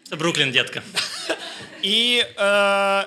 [0.09, 0.83] Це Бруклін, дітка.
[1.85, 2.45] І е,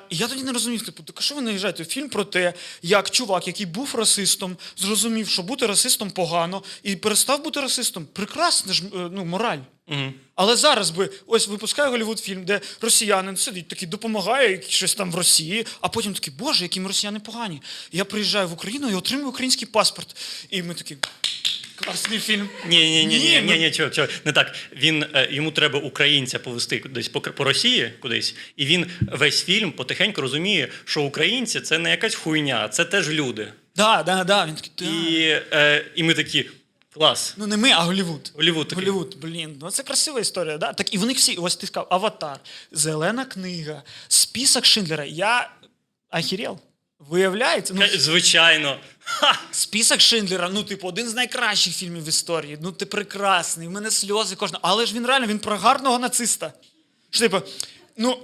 [0.10, 1.86] я тоді не розумів, типу, так що ви наїжджаєте?
[1.86, 7.44] Фільм про те, як чувак, який був расистом, зрозумів, що бути расистом погано, і перестав
[7.44, 8.08] бути расистом.
[8.14, 9.58] Прекрасна ж е, ну, мораль.
[9.88, 10.14] Угу.
[10.36, 15.16] Але зараз би ось випускає Голлівуд фільм, де росіянин сидить, такий допомагає щось там в
[15.16, 17.62] Росії, а потім такий, боже, які ми росіяни погані.
[17.92, 20.16] Я приїжджаю в Україну і отримую український паспорт.
[20.50, 20.98] І ми такі,
[21.86, 22.50] класний фільм.
[22.68, 24.08] Ні, ні, ні, ні, ну- ні, ні, чого, чого.
[24.26, 24.56] Не так.
[24.76, 29.72] Він е, йому треба українця повести десь по, по Росії кудись, і він весь фільм
[29.72, 33.48] потихеньку розуміє, що українці це не якась хуйня, це теж люди.
[33.76, 34.46] Да, да, да.
[34.46, 34.86] Він такий, да.
[34.86, 36.50] І, е, і ми такі
[36.94, 37.34] клас.
[37.38, 38.32] Ну не ми, а Голлівуд.
[38.36, 38.86] Голлівуд такий.
[38.86, 40.58] Голлівуд, блін, ну це красива історія.
[40.58, 40.74] Да?
[40.74, 42.40] Так і вони всі, ось ти сказав, Аватар,
[42.72, 45.06] Зелена книга, список Шиндлера.
[45.06, 45.50] Я
[46.10, 46.60] ахірел.
[47.00, 48.80] Виявляється, ну, Звичайно.
[49.00, 49.40] Ха!
[49.52, 52.58] список Шиндлера, ну, типу, один з найкращих фільмів в історії.
[52.62, 54.62] Ну, ти прекрасний, в мене сльози кожного.
[54.64, 56.54] Але ж він реально він про гарного нациста.
[57.10, 57.42] Що, типу,
[57.98, 58.20] ну,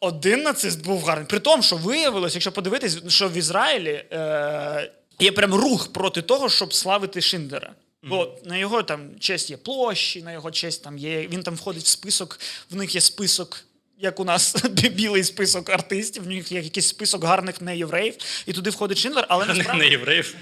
[0.00, 1.26] один нацист був гарний.
[1.26, 6.48] При тому, що виявилось, якщо подивитись, що в Ізраїлі е- є прям рух проти того,
[6.48, 7.74] щоб славити Шиндлера.
[8.02, 11.26] Бо на його там честь є площі, на його честь там є.
[11.26, 13.64] Він там входить в список, в них є список.
[13.98, 14.56] Як у нас
[14.92, 19.46] білий список артистів, в них є якийсь список гарних неєвреїв, і туди входить Шиндлер, але
[19.46, 20.36] Не, насправді не євреїв,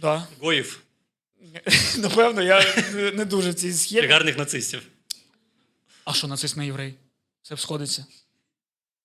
[0.00, 0.26] Да.
[0.40, 0.80] гоїв,
[1.96, 2.74] Напевно, я
[3.14, 4.06] не- дуже в цій схемі.
[4.06, 4.82] гарних нацистів.
[6.04, 6.94] А що нацист не єврей?
[7.42, 8.06] Це б сходиться.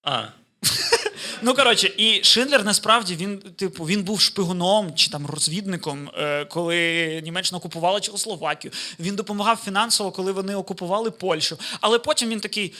[0.03, 0.23] А,
[1.41, 7.21] Ну коротше, і Шиндлер насправді він, типу, він був шпигуном чи там розвідником, е, коли
[7.23, 8.71] Німеччина окупувала Чехословакію.
[8.99, 11.57] Він допомагав фінансово, коли вони окупували Польщу.
[11.81, 12.73] Але потім він такий.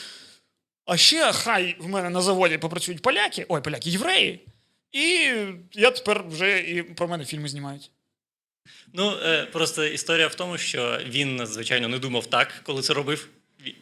[0.86, 4.40] А ще хай в мене на заводі попрацюють поляки, ой, поляки, євреї.
[4.92, 5.32] І
[5.72, 7.92] я тепер вже і про мене фільми знімають.
[8.94, 13.30] Ну, е, просто історія в тому, що він, звичайно, не думав так, коли це робив.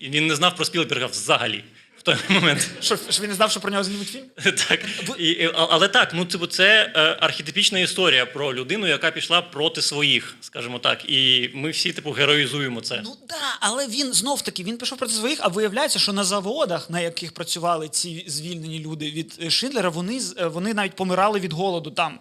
[0.01, 1.63] Він не знав про Спілберга взагалі
[2.03, 2.69] в той момент.
[2.81, 4.23] Що, що він не знав, що про нього знімуть фільм?
[4.69, 4.79] Так.
[5.19, 9.81] І, і- але так, ну типу, це е, архетипічна історія про людину, яка пішла проти
[9.81, 11.09] своїх, скажімо так.
[11.09, 13.01] І ми всі, типу, героїзуємо це.
[13.03, 16.89] Ну да, але він знов таки він пішов проти своїх, а виявляється, що на заводах,
[16.89, 21.53] на яких працювали ці звільнені люди від е, Шиндлера, вони, е, вони навіть помирали від
[21.53, 22.19] голоду там.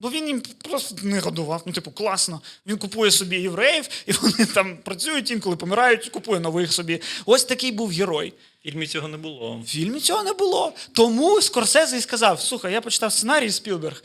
[0.00, 1.62] Бо він їм просто не годував.
[1.66, 2.40] Ну, типу, класно.
[2.66, 7.00] Він купує собі євреїв, і вони там працюють, інколи помирають, купує нових собі.
[7.26, 8.32] Ось такий був герой.
[8.60, 9.60] В фільмі цього не було.
[9.64, 10.72] В фільмі цього не було.
[10.92, 14.02] Тому Скорсезе і сказав: слухай, я почитав сценарій Спілберг.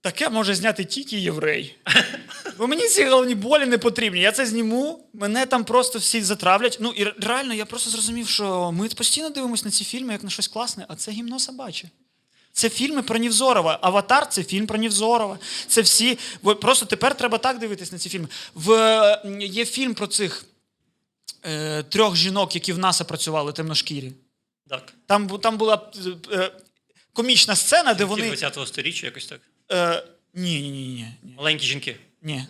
[0.00, 1.76] таке може зняти тільки єврей.
[2.58, 4.20] Бо мені ці головні болі не потрібні.
[4.20, 6.78] Я це зніму, мене там просто всі затравлять.
[6.80, 10.30] Ну і реально, я просто зрозумів, що ми постійно дивимося на ці фільми як на
[10.30, 11.90] щось класне, а це гімно собаче.
[12.56, 13.78] Це фільми про Нівзорова.
[13.82, 15.38] Аватар це фільм про Нівзорова.
[15.66, 16.18] Це всі.
[16.60, 18.28] Просто тепер треба так дивитись на ці фільми.
[18.54, 18.70] В,
[19.40, 20.44] є фільм про цих
[21.44, 24.12] е, трьох жінок, які в НАСА працювали темношкірі.
[24.70, 24.92] Так.
[25.06, 25.90] Там, там була
[26.32, 26.50] е,
[27.12, 28.22] комічна сцена, де Вони...
[28.22, 28.34] вони.
[28.34, 29.40] 20-го сторіччя якось так.
[29.72, 30.02] Е,
[30.34, 31.34] ні, ні, ні, ні, ні.
[31.36, 31.96] Маленькі жінки.
[32.22, 32.44] Ні.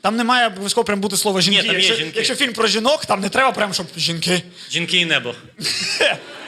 [0.00, 1.62] Там не має обов'язково прям бути слово жінки.
[1.62, 2.12] там є якщо, жінки.
[2.16, 4.42] якщо фільм про жінок, там не треба прям, щоб жінки.
[4.70, 5.34] Жінки і небо.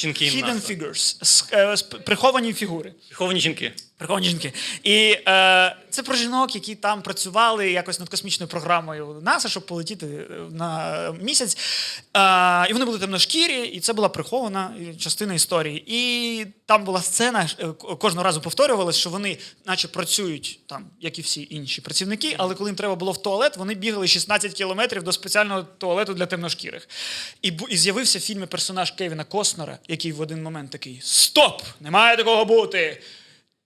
[0.00, 1.16] Жінки Hidden figures.
[1.52, 2.94] Е, Приховані фігури.
[3.08, 3.72] Приховані жінки.
[4.00, 4.52] Приховані жінки.
[4.82, 10.06] І е, це про жінок, які там працювали якось над космічною програмою НАСА, щоб полетіти
[10.06, 11.56] е, на місяць.
[12.16, 15.84] Е, і вони були темношкірі, і це була прихована е, частина історії.
[15.86, 17.66] І там була сцена, е,
[17.98, 22.70] кожного разу повторювалось, що вони, наче працюють там, як і всі інші працівники, але коли
[22.70, 26.88] їм треба було в туалет, вони бігали 16 кілометрів до спеціального туалету для темношкірих.
[27.42, 31.62] І, і з'явився в фільмі персонаж Кевіна Костнера, який в один момент такий: Стоп!
[31.80, 33.02] Не має такого бути!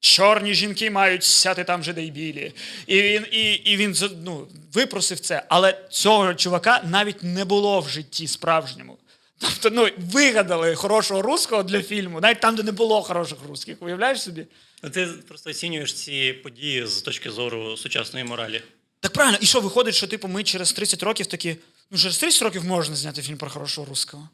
[0.05, 2.53] Чорні жінки мають сяти там же, де й білі.
[2.87, 5.43] І він, і, і він ну, випросив це.
[5.49, 8.99] Але цього чувака навіть не було в житті справжньому.
[9.39, 13.77] Тобто, ну, вигадали хорошого русского для фільму, навіть там, де не було хороших русських.
[13.81, 14.47] Уявляєш собі?
[14.83, 18.63] Ну, Ти просто оцінюєш ці події з точки зору сучасної моралі.
[19.01, 21.57] Так правильно, і що виходить, що типу, ми через 30 років такі.
[21.91, 24.29] Ну, через 30 років можна зняти фільм про хорошого русского.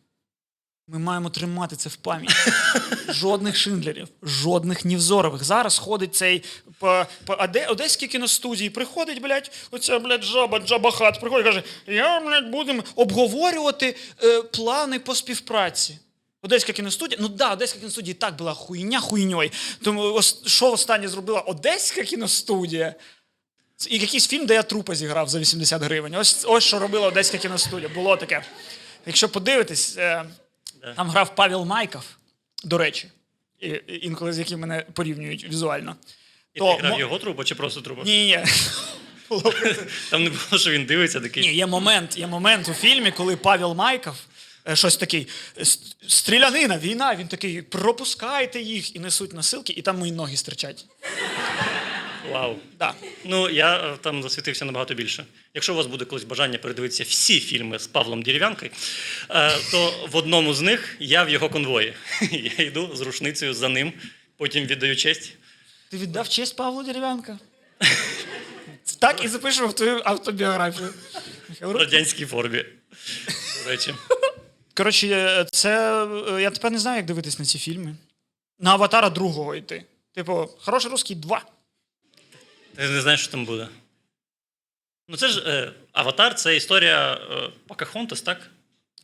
[0.93, 2.35] Ми маємо тримати це в пам'яті.
[3.09, 5.45] Жодних шиндлерів, жодних Нівзорових.
[5.45, 6.43] Зараз ходить цей
[6.79, 12.51] по, по Оде- одеській кіностудії, приходить, блядь, оця, блядь, жаба, джабахат, приходить каже: я, блядь,
[12.51, 15.99] будемо обговорювати е, плани по співпраці.
[16.43, 19.51] Одеська кіностудія, ну да, Одеська кіностудія і так була хуйня хуйньою.
[19.83, 22.95] Тому що останнє зробила Одеська кіностудія?
[23.89, 26.15] І якийсь фільм, де я трупа зіграв за 80 гривень.
[26.15, 27.89] Ось, ось що робила Одеська кіностудія.
[27.95, 28.45] Було таке.
[29.07, 30.25] Якщо подивитись, е.
[30.97, 32.05] Там грав Павел Майков,
[32.65, 33.09] до речі,
[33.87, 35.97] інколи з яким мене порівнюють візуально.
[36.55, 38.03] І То ти грав його трупа чи просто трупа?
[38.03, 38.39] Ні, ні.
[40.11, 41.43] Там не було, що він дивиться такий.
[41.43, 44.17] Ні, є момент, є момент у фільмі, коли Павел Майков
[44.69, 45.29] е, щось такий
[46.09, 47.15] стрілянина, війна.
[47.15, 50.87] Він такий, пропускайте їх і несуть носилки, і там мої ноги стирчать.
[52.31, 52.57] Вау.
[52.79, 52.95] Да.
[53.25, 55.25] Ну, я е, там засвітився набагато більше.
[55.55, 58.71] Якщо у вас буде колись бажання передивитися всі фільми з Павлом Дерев'янкою,
[59.31, 61.95] е, то в одному з них я в його конвої.
[62.59, 63.93] Я йду з рушницею за ним,
[64.37, 65.33] потім віддаю честь.
[65.91, 67.39] Ти віддав честь Павлу Дерев'янка?
[68.99, 70.95] Так і запишемо в твою автобіографію.
[71.61, 72.65] В радянській формі.
[73.65, 73.95] До речі.
[74.77, 77.97] Коротше, це е, я тепер не знаю, як дивитись на ці фільми.
[78.59, 79.85] На аватара другого йти.
[80.15, 81.45] Типу, хороший русський 2.
[82.81, 83.69] Ти не знаєш, що там буде.
[85.09, 88.51] Ну, це ж е, Аватар це історія е, Покахонтас, так?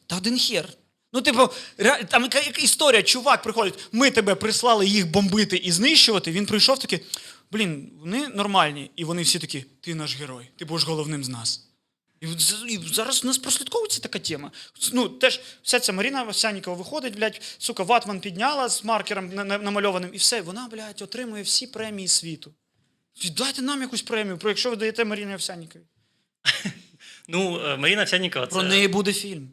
[0.06, 0.68] Та один хер.
[1.12, 1.48] Ну, типу,
[2.08, 6.32] там яка, історія, чувак приходить, ми тебе прислали їх бомбити і знищувати.
[6.32, 7.00] Він прийшов такий,
[7.50, 8.90] блін, вони нормальні.
[8.96, 11.66] І вони всі такі, ти наш герой, ти будеш головним з нас.
[12.20, 12.26] І,
[12.72, 14.50] і зараз у нас прослідковується така тема.
[14.92, 19.58] Ну, теж вся ця Маріна Овсянікова виходить, блядь, сука, ватман підняла з маркером на- на-
[19.58, 22.54] намальованим, і все, вона, блядь, отримує всі премії світу.
[23.36, 25.82] Дайте нам якусь премію, про якщо ви даєте Маріні Овсяніковій.
[27.28, 28.68] Ну, е, Маріна Овсянікова Про це.
[28.68, 29.48] неї буде фільм.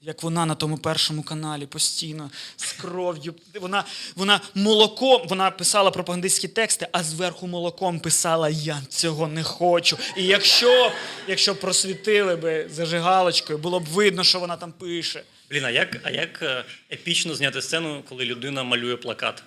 [0.00, 3.34] Як вона на тому першому каналі постійно з кров'ю.
[3.60, 3.84] Вона,
[4.16, 9.98] вона молоком, вона писала пропагандистські тексти, а зверху молоком писала Я цього не хочу.
[10.16, 10.92] І якщо,
[11.28, 15.22] якщо просвітили би зажигалочкою, було б видно, що вона там пише.
[15.50, 19.42] Блін, а як, а як е, епічно зняти сцену, коли людина малює плакат?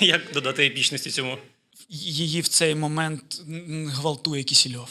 [0.00, 1.38] Як додати епічності цьому?
[1.88, 3.42] Її в цей момент
[3.86, 4.88] гвалтує Кісільов.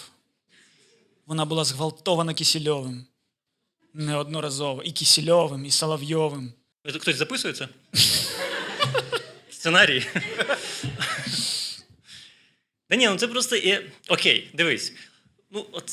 [1.26, 3.06] Вона була зґвалтована Кісільовим.
[3.94, 4.84] Неодноразово.
[4.84, 6.54] І Кісільовим, і Соловйовим.
[6.86, 7.68] Ви- Хтось записує це?
[9.52, 10.06] Сценарій.
[12.90, 13.92] Да ні, ну це просто є.
[14.08, 14.94] Окей, дивись.
[15.52, 15.92] Ну, от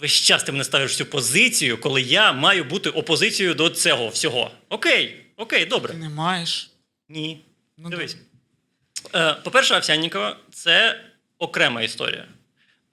[0.00, 4.50] весь час ти мене ставиш цю позицію, коли я маю бути опозицією до цього всього.
[4.68, 5.92] Окей, окей, добре.
[5.92, 6.70] Ти не маєш.
[7.08, 7.40] Ні.
[7.78, 8.16] Ну, Дивись.
[9.14, 11.00] Е, по-перше, Овсяннікова це
[11.38, 12.24] окрема історія.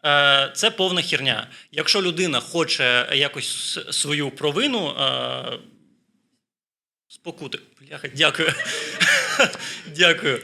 [0.05, 1.47] Е, це повна херня.
[1.71, 5.59] Якщо людина хоче якось свою провину е,
[7.07, 7.59] спокути.
[7.81, 8.53] Бляха, дякую.
[9.95, 10.41] дякую.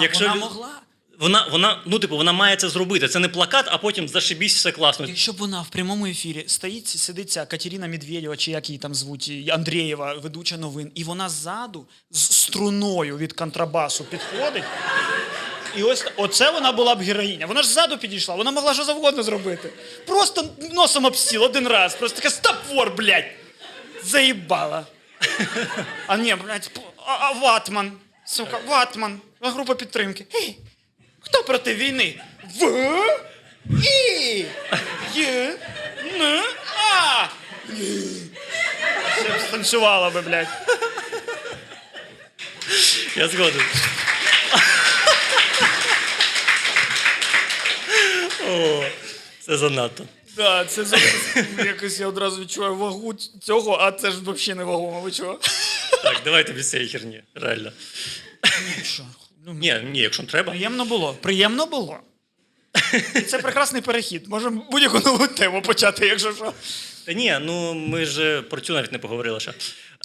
[0.00, 0.82] Якщо вона могла.
[1.18, 3.08] Вона, вона, ну, типу, вона має це зробити.
[3.08, 5.06] Це не плакат, а потім зашибісь, все класно.
[5.06, 8.94] Якщо б вона в прямому ефірі стоїть, сидить ця Катерина Медведєва, чи як її там
[8.94, 14.64] звуть, Андрієва, ведуча новин, і вона ззаду з струною від контрабасу підходить
[15.76, 17.46] І ось оце вона була б героїня.
[17.46, 19.70] Вона ж ззаду підійшла, вона могла що завгодно зробити.
[20.06, 21.94] Просто носом обсіл один раз.
[21.94, 23.24] Просто така стопвор, блядь.
[24.04, 24.86] Заїбала.
[26.06, 26.70] А ні, блядь,
[27.06, 27.92] а, а ватман.
[28.26, 29.20] Сука, ватман.
[29.40, 30.26] Група підтримки.
[30.34, 30.58] Ей,
[31.20, 32.20] хто проти війни?
[32.60, 32.66] В.
[33.84, 34.44] І.
[35.14, 35.56] Є.
[36.14, 36.42] Н.
[36.92, 37.26] А.
[39.16, 40.48] Ще станцювала би, блядь.
[43.16, 43.62] Я згоден.
[48.50, 48.82] О,
[49.40, 50.04] це занадто.
[50.36, 50.84] Да, це
[51.64, 55.40] якось я одразу відчуваю вагу цього, а це ж взагалі не вагомо, ви чого?
[56.02, 57.72] Так, давайте без цієї херні, реально.
[58.82, 59.02] Що?
[59.46, 60.50] Ну, Ні, ні, якщо треба.
[60.52, 61.16] Приємно було.
[61.20, 61.98] Приємно було.
[63.14, 64.28] І це прекрасний перехід.
[64.28, 66.52] Можемо будь-яку нову тему почати, якщо що.
[67.06, 69.54] Та ні, ну ми ж про цю навіть не поговорили ще.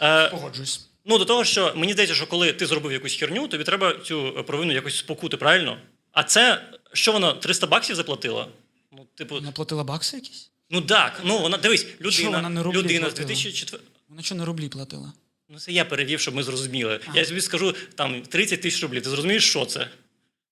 [0.01, 0.89] Е, Погоджуюсь.
[1.05, 4.43] ну, до того, що мені здається, що коли ти зробив якусь херню, тобі треба цю
[4.47, 5.77] провину якось спокути, правильно?
[6.11, 6.61] А це,
[6.93, 8.47] що вона 300 баксів заплатила?
[8.91, 10.49] Ну, типу, Вона платила бакси якісь?
[10.69, 13.27] ну так, ну вона дивись, Що, людина, вона не рублі людина з платила?
[13.27, 15.13] 2004 Вона що на рублі платила?
[15.49, 16.99] Ну, це я перевів, щоб ми зрозуміли.
[17.15, 19.03] Я тобі скажу там 30 тисяч рублів.
[19.03, 19.87] Ти зрозумієш, що це?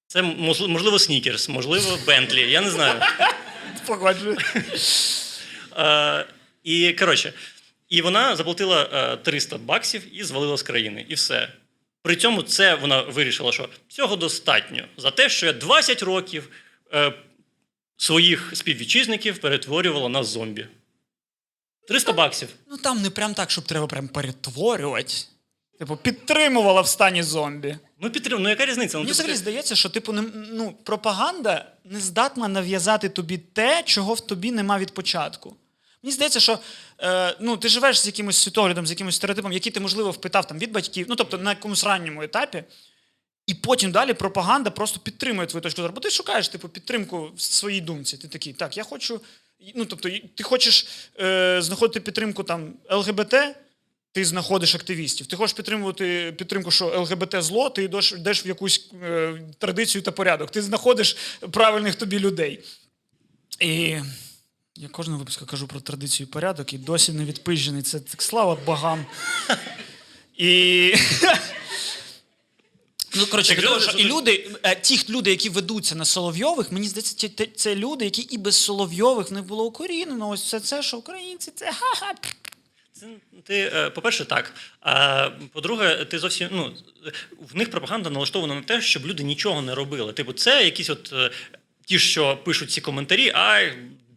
[0.07, 3.01] Це можливо, можливо снікерс, можливо, Бентлі, я не знаю.
[3.85, 5.39] Погоджуюсь.
[5.77, 6.25] Е,
[6.63, 7.33] і коротше,
[7.89, 11.05] і вона заплатила е, 300 баксів і звалила з країни.
[11.09, 11.49] І все.
[12.01, 16.49] При цьому це вона вирішила, що цього достатньо за те, що я 20 років
[16.93, 17.13] е,
[17.97, 20.67] своїх співвітчизників перетворювала на зомбі.
[21.87, 22.49] 300 баксів.
[22.71, 25.13] Ну там не прям так, щоб треба прям перетворювати.
[25.79, 27.77] Типу, підтримувала в стані зомбі.
[28.01, 28.43] Ну, підтримую.
[28.43, 28.97] Ну, яка різниця?
[28.97, 33.37] Ну, Мені типу, взагалі ти- здається, що типу не, ну, пропаганда не здатна нав'язати тобі
[33.37, 35.55] те, чого в тобі нема від початку.
[36.03, 36.59] Мені здається, що
[36.99, 40.59] е, ну, ти живеш з якимось світоглядом, з якимось стереотипом, який ти, можливо, впитав там,
[40.59, 42.63] від батьків, ну тобто на якомусь ранньому етапі,
[43.47, 45.93] і потім далі пропаганда просто підтримує твою точку зору.
[45.93, 48.17] Бо ти шукаєш типу, підтримку в своїй думці.
[48.17, 49.21] Ти такий, так, я хочу.
[49.75, 50.87] Ну, тобто, ти хочеш
[51.19, 53.35] е, знаходити підтримку там ЛГБТ,
[54.11, 55.27] ти знаходиш активістів.
[55.27, 60.11] Ти хочеш підтримувати підтримку, що ЛГБТ зло, ти йдеш, йдеш в якусь е, традицію та
[60.11, 60.51] порядок.
[60.51, 61.17] Ти знаходиш
[61.51, 62.63] правильних тобі людей.
[63.59, 63.97] І
[64.79, 67.81] я кожного випуску кажу про традицію і порядок, і досі не відпижений.
[67.81, 69.05] Це так слава богам.
[70.37, 70.93] І.
[73.15, 76.87] Ну, коротше, Так того, що і люди, е, ті люди, які ведуться на Соловйових, мені
[76.87, 80.29] здається, ті- це люди, які і без Соловйових не було укорінено.
[80.29, 82.13] Ось все це, що українці, це ха-ха.
[82.93, 83.07] Це
[83.43, 84.53] ти, е, по-перше, так.
[84.81, 86.73] А по-друге, ти зовсім ну
[87.53, 90.13] в них пропаганда налаштована на те, щоб люди нічого не робили.
[90.13, 91.31] Типу, це якісь от е,
[91.85, 93.73] ті, що пишуть ці коментарі, а б-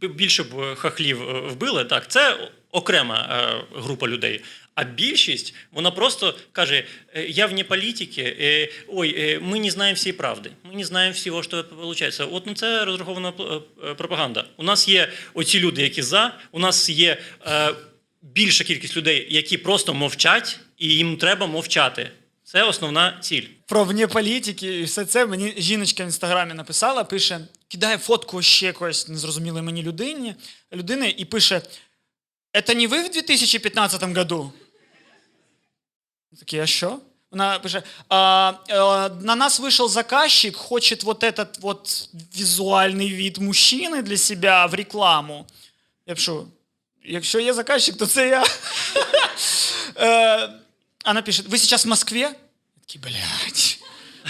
[0.08, 1.84] більше б хахлів е, вбили.
[1.84, 4.40] Так, це окрема е, група людей.
[4.74, 6.84] А більшість вона просто каже:
[7.14, 11.14] е, я вне політики, е, ой, е, ми не знаємо всієї правди, ми не знаємо
[11.14, 12.20] всього, що виходить.
[12.32, 13.42] От на це розрахована е,
[13.84, 14.44] е, пропаганда.
[14.56, 17.16] У нас є оці люди, які за, у нас є.
[17.46, 17.74] Е,
[18.22, 22.10] більша кількість людей, які просто мовчать, і їм треба мовчати.
[22.44, 23.42] Це основна ціль.
[23.66, 27.40] Про вне політики і все це мені жіночка в інстаграмі написала, пише,
[27.71, 30.35] кидає фотку ще якоїсь незрозумілої мені людині,
[30.73, 31.61] людини і пише:
[32.53, 34.53] Это не ви в 2015 году?
[36.31, 36.99] Я Такий, а що?
[37.31, 38.75] Вона пише: а, е,
[39.21, 45.45] на нас вийшов заказчик, хочет вот этот вот візуальний вид мужчини для себя в рекламу.
[46.05, 46.47] Я пишу,
[47.03, 48.45] якщо є заказчик, то це я.
[49.99, 50.49] Е,
[51.05, 52.19] Вона пише: ви зараз в Москві?
[52.19, 52.35] Я
[52.81, 53.80] такий, блядь.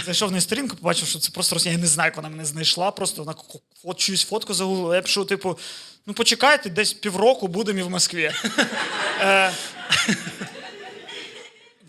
[0.06, 1.76] Зайшов на її сторінку, побачив, що це просто Росія.
[1.76, 2.92] Я не знаю, як вона мене знайшла.
[2.92, 4.96] Просто вона ко- фот, чуюсь фотку загуглила.
[4.96, 5.60] Я пишу, типу,
[6.06, 8.32] ну почекайте, десь півроку будемо і в Москві.
[9.22, 9.52] Е,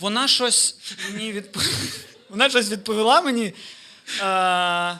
[0.00, 0.76] Вона щось
[1.12, 1.56] мені відп...
[2.28, 3.54] Вона щось відповіла мені.
[4.22, 4.98] Е,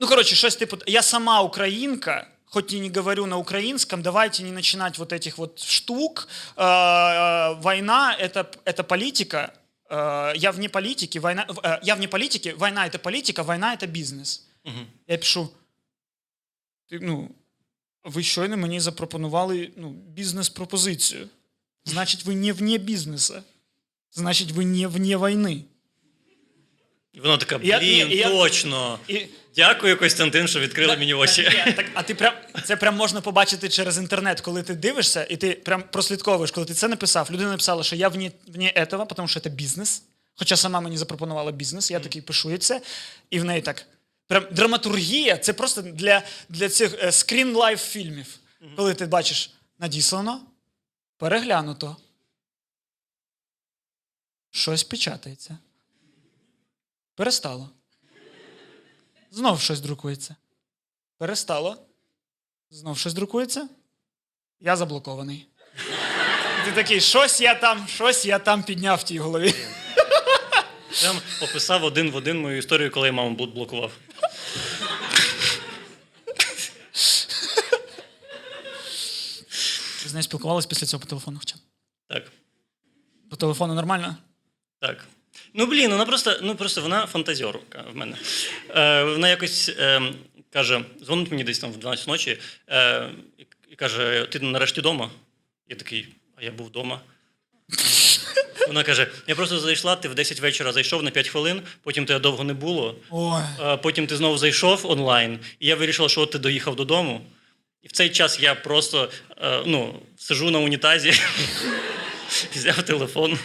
[0.00, 4.52] Ну, короче, щось типу, я сама українка, хоть и не говорю на украинском, давайте не
[4.52, 6.28] начинать вот этих вот штук.
[6.56, 9.52] Э, э, Война это, это политика.
[9.90, 14.46] Э, Я вне политики, война, э, я вне политики, война это политика, война это бізнес.
[15.08, 15.48] Я пишу,
[16.88, 17.30] ти, ну,
[18.04, 21.28] ви щойно мені запропонували ну, бізнес-пропозицію.
[21.84, 23.34] Значить, ви не вне бізнесу.
[24.12, 25.64] Значить, ви не вне війни.
[27.12, 28.98] І вона така: Я- блін, ні, я- точно.
[29.08, 29.26] І,
[29.59, 31.43] Дякую, Костянтин, що відкрили мені очі.
[31.75, 32.33] Так, а ти прям
[32.65, 36.73] це прям можна побачити через інтернет, коли ти дивишся, і ти прям прослідковуєш, коли ти
[36.73, 37.31] це написав.
[37.31, 40.03] Людина написала, що я вне, вне этого, тому що це бізнес.
[40.35, 42.81] Хоча сама мені запропонувала бізнес, я такий пишу і це.
[43.29, 43.85] І в неї так.
[44.27, 48.39] Прям драматургія це просто для, для цих screenlife фільмів.
[48.75, 50.41] Коли ти бачиш надіслано,
[51.17, 51.97] переглянуто.
[54.51, 55.57] Щось печатається.
[57.15, 57.69] Перестало.
[59.31, 60.35] Знов щось друкується.
[61.17, 61.77] Перестало.
[62.69, 63.69] Знов щось друкується.
[64.59, 65.47] Я заблокований.
[66.65, 69.53] Ти такий, щось я там, щось я там підняв в тій голові.
[71.01, 73.91] Прям описав один в один мою історію, коли я маму бл- блокував.
[80.03, 81.55] Ви з нею спілкувалися після цього по телефону хоча?
[82.09, 82.31] Так.
[83.29, 84.15] По телефону нормально?
[84.79, 85.05] Так.
[85.53, 88.17] Ну блін, вона просто, ну просто вона фантазіорка в мене.
[88.69, 90.01] Е, вона якось е,
[90.53, 92.37] каже: дзвонить мені десь там в 12 ночі
[92.69, 93.09] е,
[93.71, 95.09] і, каже: Ти нарешті вдома?
[95.69, 97.01] Я такий, а я був вдома.
[98.67, 102.19] Вона каже: я просто зайшла, ти в 10 вечора зайшов на 5 хвилин, потім тебе
[102.19, 102.95] довго не було.
[103.09, 103.41] Ой.
[103.61, 107.21] Е, Потім ти знову зайшов онлайн, і я вирішила, що от ти доїхав додому.
[107.83, 109.09] І в цей час я просто
[109.41, 111.13] е, ну, сижу на унітазі,
[112.55, 113.39] взяв телефон.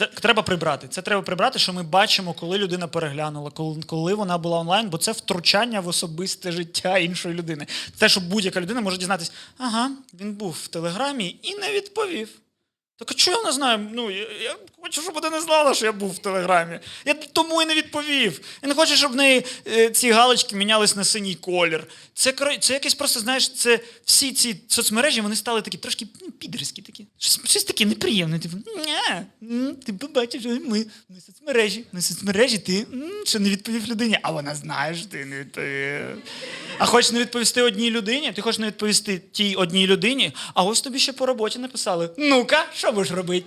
[0.00, 0.88] Це треба прибрати.
[0.88, 4.98] Це треба прибрати, що ми бачимо, коли людина переглянула, коли, коли вона була онлайн, бо
[4.98, 7.66] це втручання в особисте життя іншої людини.
[7.98, 9.90] Те, що будь-яка людина може дізнатися, ага,
[10.20, 12.28] він був в телеграмі і не відповів.
[12.96, 13.88] Так а чого я не знаю?
[13.92, 16.78] Ну, я, я хочу, щоб вона не знала, що я був в телеграмі.
[17.04, 18.40] Я тому і не відповів.
[18.62, 21.86] Я не хочу, щоб в неї е, ці галочки мінялись на синій колір.
[22.14, 26.82] Це, це якесь просто, знаєш, це всі ці соцмережі вони стали такі трошки ну, підерські
[26.82, 27.06] такі.
[27.18, 28.38] Щось, щось таке неприємне.
[28.38, 28.56] Типу,
[29.42, 30.86] м, ти побачиш, що ми
[31.26, 31.84] соцмережі.
[31.92, 32.86] На соцмережі ти
[33.24, 36.22] що не відповів людині, а вона знає, що ти не відповів.
[36.78, 40.80] А хочеш не відповісти одній людині, ти хочеш не відповісти тій одній людині, а ось
[40.80, 43.46] тобі ще по роботі написали: ну-ка, що будеш робити?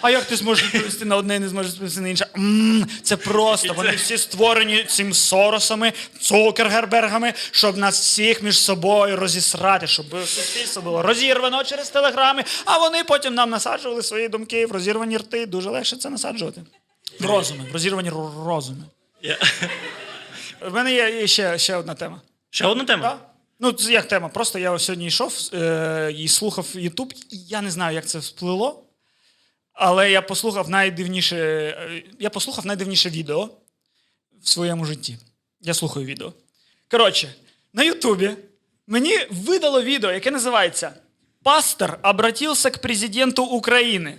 [0.00, 2.26] А як ти зможеш відповісти на одне і не зможеш відповісти на інше?
[2.36, 3.72] М, це просто.
[3.74, 11.02] Вони всі створені цим Соросами, Цукергербергами, щоб нас всіх між собою розісрати, щоб суспільство було
[11.02, 15.46] розірвано через телеграми, а вони потім нам насаджували свої думки в розірвані рти.
[15.46, 16.60] Дуже легше це насаджувати.
[17.20, 18.84] В розуми, в розірвані ро- розуми.
[19.22, 19.38] Я...
[20.60, 22.20] В мене є ще, ще одна тема.
[22.50, 23.02] Ще одна тема.
[23.02, 23.18] Да?
[23.60, 24.28] Ну, це як тема.
[24.28, 28.18] Просто я ось сьогодні йшов е, і слухав Ютуб, і я не знаю, як це
[28.18, 28.82] вплило.
[29.80, 33.50] Але я послухав найдивніше, е, я послухав найдивніше відео
[34.42, 35.18] в своєму житті.
[35.60, 36.32] Я слухаю відео.
[36.90, 37.34] Коротше,
[37.72, 38.30] на Ютубі
[38.86, 40.92] мені видало відео, яке називається
[41.42, 44.18] Пастор обратився к президенту України.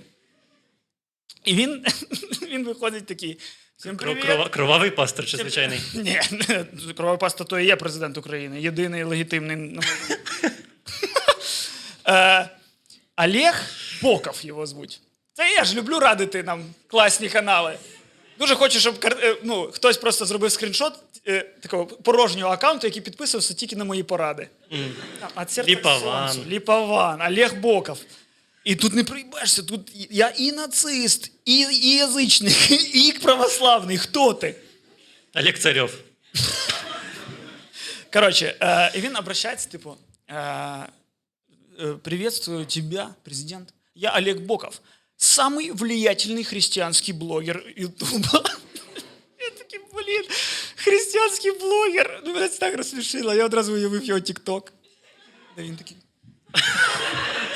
[1.46, 1.86] І він,
[2.52, 3.40] він виходить такий.
[3.78, 4.26] Всім привіт.
[4.50, 5.80] Кровавий пастор чи звичайний?
[5.96, 6.20] Ні,
[6.98, 8.62] кровавий паста то і є президент України.
[8.62, 9.80] Єдиний легітимний.
[12.08, 12.50] Е,
[13.18, 13.64] Олег
[14.02, 15.02] Боков його звуть.
[15.39, 17.79] Це я ж люблю радити нам класні канали.
[18.39, 20.93] Дуже хочу, щоб кар- е, ну, хтось просто зробив скріншот
[21.29, 24.49] е, такого порожнього аккаунту, який підписувався тільки на мої поради.
[25.35, 26.45] А це Ліпован.
[26.47, 27.99] Ліпован, Олег Боков.
[28.65, 33.99] І тут не приїбешся, тут я і нацист, і, і язичник, і православний.
[33.99, 34.55] Хто ти?
[35.35, 35.91] Олег Царьов.
[38.13, 39.97] Короче, э, и він обращается, типу,
[40.29, 40.87] э,
[41.79, 43.69] э, приветствую тебя, президент.
[43.95, 44.81] Я Олег Боков,
[45.20, 48.44] Самый влиятельный христианский блогер Ютуба.
[49.40, 50.26] Я такий, блін,
[50.76, 52.22] християнський блогер.
[52.26, 53.34] Ну, мене це так розсмішило.
[53.34, 54.74] Я одразу уявив його тік-ток.
[55.56, 55.98] Де він такий.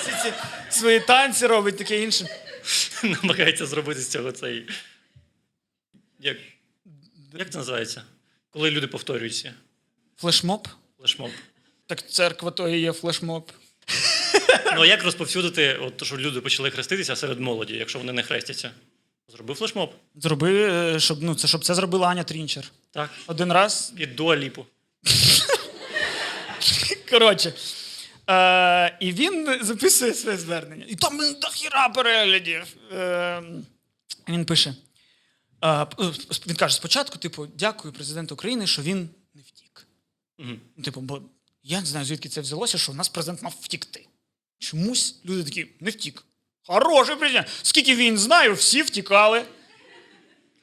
[0.01, 0.33] Всі ці
[0.69, 2.27] свої танці робить, таке інше.
[3.03, 4.67] Намагається зробити з цього цей.
[6.19, 6.37] Як,
[7.33, 8.03] як це називається?
[8.49, 9.53] Коли люди повторюються.
[10.17, 10.67] Флешмоб?
[10.97, 11.31] Флешмоб.
[11.87, 13.51] Так церква то і є флешмоб.
[14.75, 18.23] Ну а як розповсюдити, от, то, що люди почали хреститися серед молоді, якщо вони не
[18.23, 18.71] хрестяться?
[19.27, 19.93] Зроби флешмоб.
[20.15, 22.71] Зроби, е, щоб, ну, це, щоб це зробила Аня Трінчер.
[22.91, 23.09] Так.
[23.27, 24.65] Один раз Під дуаліпу.
[27.09, 27.53] Коротше.
[28.29, 30.85] Е, і він записує своє звернення.
[30.87, 32.75] І там блін, дохіра переглядів.
[32.91, 33.43] Е,
[34.29, 34.75] він пише:
[35.63, 35.87] е,
[36.47, 39.87] він каже: спочатку, типу, дякую президенту України, що він не втік.
[40.37, 40.61] Мгм.
[40.77, 41.21] Ну, Типу, бо
[41.63, 44.07] я не знаю, звідки це взялося, що в нас президент мав втікти.
[44.63, 46.23] Чомусь люди такі не втік.
[46.67, 47.47] Хороший президент.
[47.61, 49.43] Скільки він знаю, всі втікали.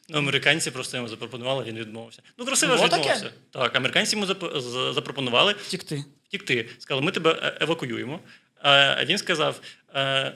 [0.09, 2.22] Ну, американці просто йому запропонували, він відмовився.
[2.38, 3.03] Ну, красиво ж Було таке?
[3.03, 3.30] відмовився.
[3.51, 6.05] Так, американці йому зап- з- запропонували Втікти.
[6.28, 6.68] втікти.
[6.78, 8.20] Сказали, ми тебе е, евакуюємо.
[8.62, 9.61] А він сказав,
[9.94, 10.34] е,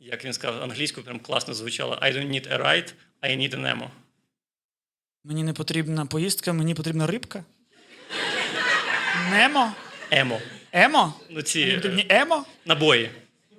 [0.00, 2.92] як він сказав, англійською прям класно звучало: I don't need a ride,
[3.22, 3.88] I need an ammo.
[5.24, 7.44] Мені не потрібна поїздка, мені потрібна рибка.
[9.30, 9.72] Немо?
[10.10, 10.40] Емо.
[10.72, 11.14] Емо?
[11.30, 12.44] Ну, ці Мені е, емо?
[12.66, 13.10] набої,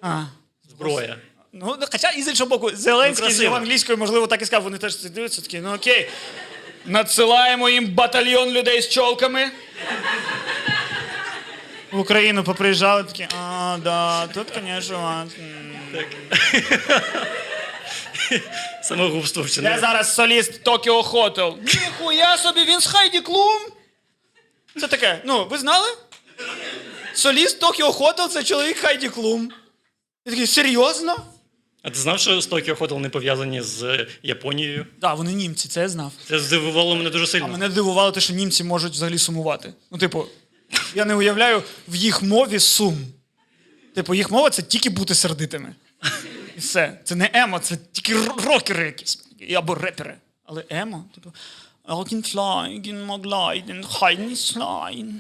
[0.02, 0.24] А.
[0.70, 1.16] зброя.
[1.54, 3.56] Ну, хоча і з іншого боку, Зеленський Ну, з красиво.
[3.56, 6.10] англійською, можливо, так і сказав, вони теж це дивляться, такі, ну окей.
[6.86, 9.52] Надсилаємо їм батальйон людей з чолками.
[11.92, 15.28] В Україну поприїжджали такі, а, да, тут, звісно.
[18.84, 19.80] Самогубство Де вчинив.
[19.80, 21.58] зараз соліст Токіо Хотел?
[21.62, 23.60] Ніхуя собі, він з Хайді Клум.
[24.80, 25.88] Це таке, ну, ви знали?
[27.20, 29.52] Соліст Токіо Хотел це чоловік Хайді Клум.
[30.26, 31.16] Я такий, серйозно?
[31.84, 34.84] А ти знав, що з Tokyo Hotel не пов'язані з Японією?
[34.84, 36.12] Так, да, вони німці, це я знав.
[36.28, 37.48] Це здивувало мене дуже А сильно.
[37.48, 39.74] мене дивувало те, що німці можуть взагалі сумувати.
[39.92, 40.26] Ну, типу,
[40.96, 42.98] я не уявляю в їх мові сум.
[43.96, 45.76] Типу, їх мова це тільки бути сердитими.
[46.58, 47.00] І все.
[47.04, 48.16] Це не емо, це тільки
[48.46, 49.24] рокери якісь.
[49.56, 50.18] Або репери.
[50.46, 51.34] Але емо, типу.
[51.88, 55.14] Alkin flying Magleiden, Heinislein.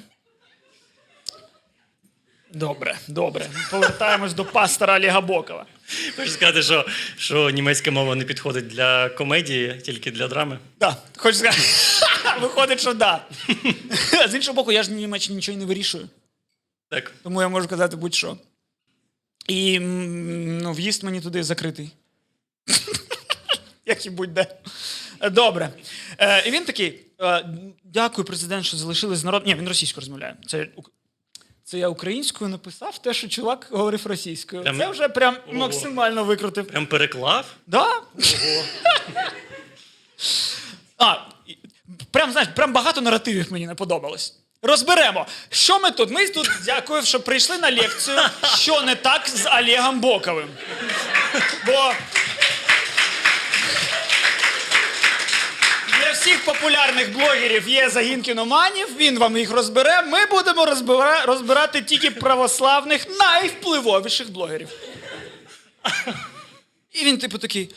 [2.53, 3.49] Добре, добре.
[3.71, 5.65] Повертаємось до пастора Олега Бокова.
[6.15, 6.85] Хочу сказати, що,
[7.17, 10.59] що німецька мова не підходить для комедії, тільки для драми.
[10.79, 11.61] Да, хочу сказати.
[12.41, 13.25] Виходить, що да.
[14.29, 16.09] З іншого боку, я ж в Німеччині нічого не вирішую.
[16.89, 17.11] Так.
[17.23, 18.37] Тому я можу казати будь-що.
[19.47, 21.91] І ну, в'їзд мені туди закритий.
[23.85, 24.47] Як і будь-де.
[25.31, 25.69] Добре.
[26.17, 27.45] Е, і він такий: е,
[27.83, 29.45] дякую, президент, що залишились з народ.
[29.45, 30.35] Ні, він російською розмовляє.
[30.47, 30.67] Це,
[31.69, 34.63] це я українською написав те, що чувак говорив російською.
[34.63, 35.57] Прям- Це вже прям Ого.
[35.57, 36.67] максимально викрутив.
[36.67, 37.45] Прям переклав.
[37.67, 37.87] Да?
[40.97, 41.15] А,
[41.47, 41.57] і-
[42.11, 44.35] прям, знаєш, прям багато наративів мені не подобалось.
[44.61, 46.11] Розберемо, що ми тут?
[46.11, 48.17] Ми тут дякую, що прийшли на лекцію,
[48.57, 50.49] що не так з Олегом Боковим.
[51.65, 51.91] Бо
[56.19, 60.01] всіх популярних блогерів є загін кіноманів, він вам їх розбере.
[60.01, 64.69] Ми будемо розбира- розбирати тільки православних найвпливовіших блогерів.
[66.91, 67.69] І він, типу, такий: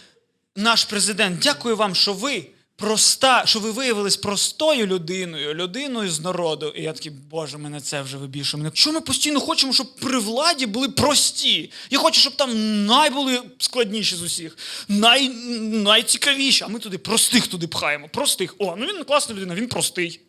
[0.56, 6.72] наш президент, дякую вам, що ви проста, що ви виявились простою людиною, людиною з народу.
[6.76, 8.62] І я такий, боже, мене це вже вибішує.
[8.62, 11.70] Мене що ми постійно хочемо, щоб при владі були прості.
[11.90, 14.58] Я хочу, щоб там найбули складніші з усіх,
[14.88, 16.64] най, найцікавіші.
[16.64, 18.08] А ми туди простих туди пхаємо.
[18.08, 18.54] Простих.
[18.58, 20.20] О, ну він класна людина, він простий.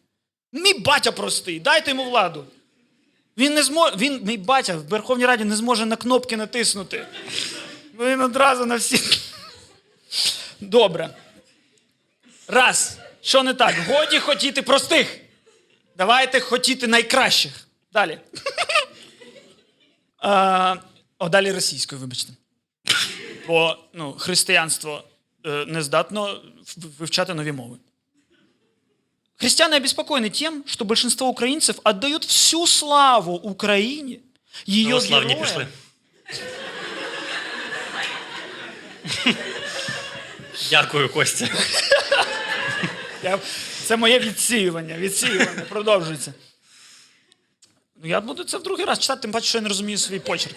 [0.52, 2.46] Мій батя простий, дайте йому владу.
[3.38, 7.08] Він не зможе, він, мій батя в Верховній Раді не зможе на кнопки натиснути.
[8.00, 9.00] Він одразу на всі.
[10.62, 11.10] Добре.
[12.48, 12.98] Раз.
[13.22, 13.76] Що не так?
[13.88, 15.20] Годі хотіти простих.
[15.98, 17.68] Давайте хотіти найкращих.
[17.94, 18.20] Далі.
[20.26, 20.76] А,
[21.20, 22.34] о, далі російською, вибачте.
[23.48, 25.04] Бо ну, християнство
[25.46, 26.42] е, не здатно
[27.00, 27.78] вивчати нові мови.
[29.36, 34.20] Христиане обеспокоены тем, что большинство украинцев отдают всю славу Украине,
[34.66, 35.68] ее Православні героям, пішли.
[40.70, 41.48] Дякую, Костя.
[43.23, 43.39] Я,
[43.85, 44.99] це моє відсіювання.
[44.99, 46.35] Відсіювання продовжується.
[48.03, 50.19] Ну, я буду це в другий раз читати, тим паче, що я не розумію свій
[50.19, 50.57] почерк.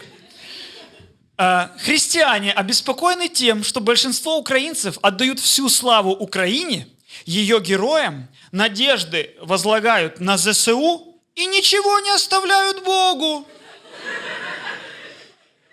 [1.37, 6.87] Э, Христиане обеспокоены тем, что большинство украинцев отдают всю славу Украине,
[7.25, 13.47] ее героям, надежды возлагают на ЗСУ и ничего не оставляют Богу.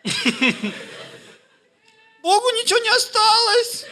[2.23, 3.85] Богу ничего не осталось.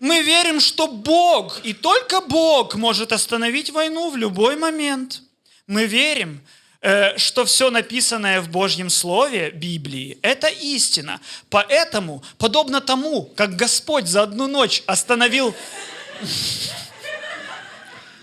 [0.00, 5.22] Мы верим, что Бог и только Бог может остановить войну в любой момент.
[5.66, 6.40] Мы верим,
[6.80, 11.20] э, что все написанное в Божьем Слове, Библии, это истина.
[11.50, 15.54] Поэтому, подобно тому, как Господь за одну ночь остановил...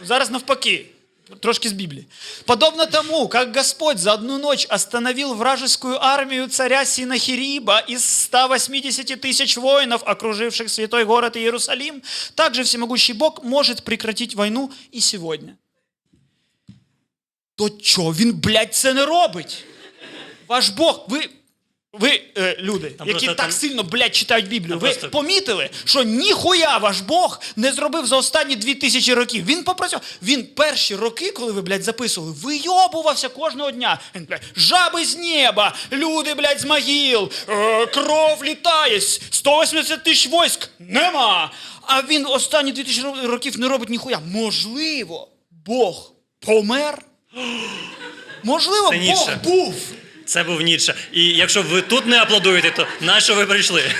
[0.01, 0.85] Зараз навпаки,
[1.40, 2.06] трошки з Біблії.
[2.44, 9.56] Подобно тому, как Господь за одну ночь остановил вражескую армию царя Синахириба из 180 тысяч
[9.56, 12.02] воинов, окруживших святой город Иерусалим,
[12.34, 15.56] также всемогущий Бог может прекратить войну и сегодня.
[17.56, 19.64] То чо він, блядь, це не робить?
[20.48, 21.28] Ваш Бог, ви,
[21.99, 25.09] Ви е, люди, Там які просто так там- сильно, блядь, читають Біблію, Там ви просто-
[25.09, 29.45] помітили, що ніхуя ваш Бог не зробив за останні дві тисячі років.
[29.45, 30.05] Він попрацював.
[30.23, 33.99] Він перші роки, коли ви, блядь, записували, вийобувався кожного дня.
[34.15, 40.69] Він, блядь, жаби з неба, люди, блядь, з могил, е, кров літає, 180 тисяч войск
[40.79, 41.51] нема.
[41.81, 44.19] А він останні дві тисячі років не робить ніхуя.
[44.19, 45.27] Можливо,
[45.65, 47.01] Бог помер?
[48.43, 49.75] Можливо, Бог був.
[50.27, 50.95] Це був Ніцше.
[51.11, 53.95] І якщо ви тут не аплодуєте, то на що ви прийшли?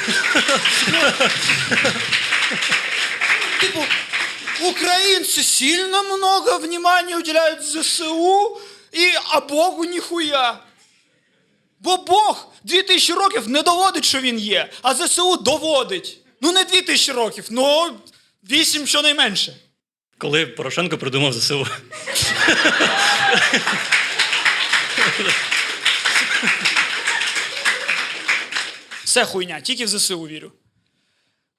[3.60, 3.80] Типу,
[4.62, 8.58] украинцы сильно много внимания уделяют ЗСУ,
[8.92, 10.60] і, а Богу ніхуя.
[11.80, 16.18] Бо Бог 2000 років не доводить, що він є, а ЗСУ доводить.
[16.42, 17.98] Ну не 2000 років, ну
[18.50, 19.54] 8 щонайменше.
[20.18, 21.68] Коли Порошенко придумав ЗСУ.
[29.18, 30.52] Все хуйня, тільки в ЗСУ вірю.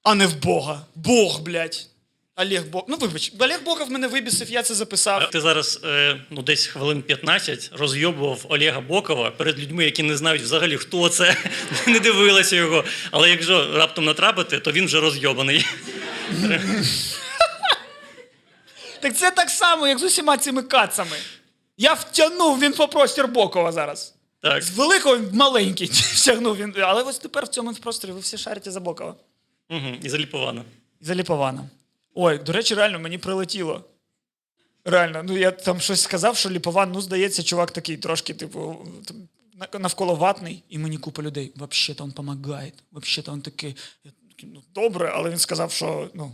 [0.03, 0.85] а не в Бога.
[0.95, 1.87] Бог, блядь.
[2.35, 2.85] Олег Бог.
[2.87, 5.29] Ну, вибач, Олег Богов мене вибісив, я це записав.
[5.29, 10.41] Ти зараз е, ну, десь хвилин 15 розйобував Олега Бокова перед людьми, які не знають
[10.41, 11.37] взагалі, хто це,
[11.87, 12.83] не дивилися його.
[13.11, 15.65] Але якщо раптом натрапити, то він вже розйобаний.
[19.01, 21.17] Так це так само, як з усіма цими кацами.
[21.77, 24.18] Я втягнув він по простір Бокова зараз.
[24.41, 24.63] Так.
[24.63, 26.73] З великого в маленький втягнув він.
[26.81, 29.15] Але ось тепер в цьому просторі ви всі шарите за Бокова.
[29.69, 29.87] Угу.
[30.03, 30.65] І заліповано.
[31.01, 31.69] І за Ліпована.
[32.15, 33.83] Ой, до речі, реально мені прилетіло.
[34.85, 38.85] Реально, ну я там щось сказав, що Ліпован, ну, здається, чувак такий трошки, типу,
[39.79, 41.51] навколо ватний, і мені купа людей.
[41.55, 42.71] Вообще-то він допомагає.
[42.91, 43.75] Вообще-то він такий.
[44.03, 46.31] Я такий, ну, добре, але він сказав, що, ну,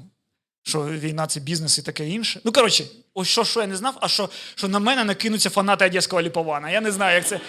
[0.63, 2.41] що війна це бізнес і таке інше.
[2.43, 5.85] Ну, коротше, ось що, що я не знав, а що, що на мене накинуться фанати
[5.85, 6.71] одеського Ліпована.
[6.71, 7.39] Я не знаю, як це,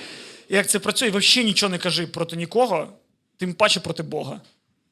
[0.48, 1.10] як це працює.
[1.10, 2.92] Взагалі нічого не кажи проти нікого,
[3.38, 4.40] тим паче проти Бога.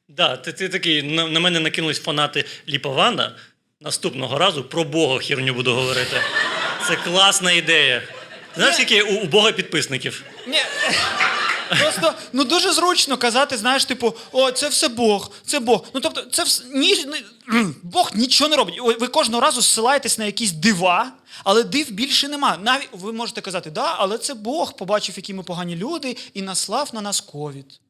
[0.09, 3.37] Да, ти, ти такий, на, на мене накинулись фанати Ліпована.
[3.81, 6.17] Наступного разу про Бога херню буду говорити.
[6.89, 8.03] Це класна ідея.
[8.57, 10.25] Знаєш, скільки у, у Бога підписників?
[10.47, 10.61] Ні.
[11.69, 15.85] Просто ну дуже зручно казати, знаєш, типу, о, це все Бог, це Бог.
[15.95, 16.65] Ну тобто, це вс...
[16.75, 17.07] ні,
[17.83, 18.81] Бог нічого не робить.
[19.01, 21.13] Ви кожного разу ссилаєтесь на якісь дива,
[21.45, 22.59] але див більше нема.
[22.63, 26.91] Навіть ви можете казати, да, але це Бог побачив, які ми погані люди, і наслав
[26.93, 27.81] на нас ковід.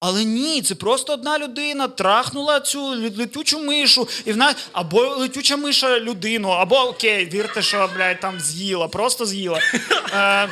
[0.00, 2.82] Але ні, це просто одна людина трахнула цю
[3.16, 8.88] летючу мишу, і вона або летюча миша людину, або окей, вірте, що блядь, там з'їла,
[8.88, 9.60] просто з'їла.
[10.12, 10.48] Е,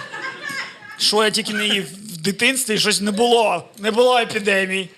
[0.99, 1.89] що я тільки не їв
[2.21, 3.69] дитинстві, щось не було.
[3.79, 4.89] Не було епідемій.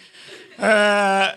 [0.60, 1.36] Е,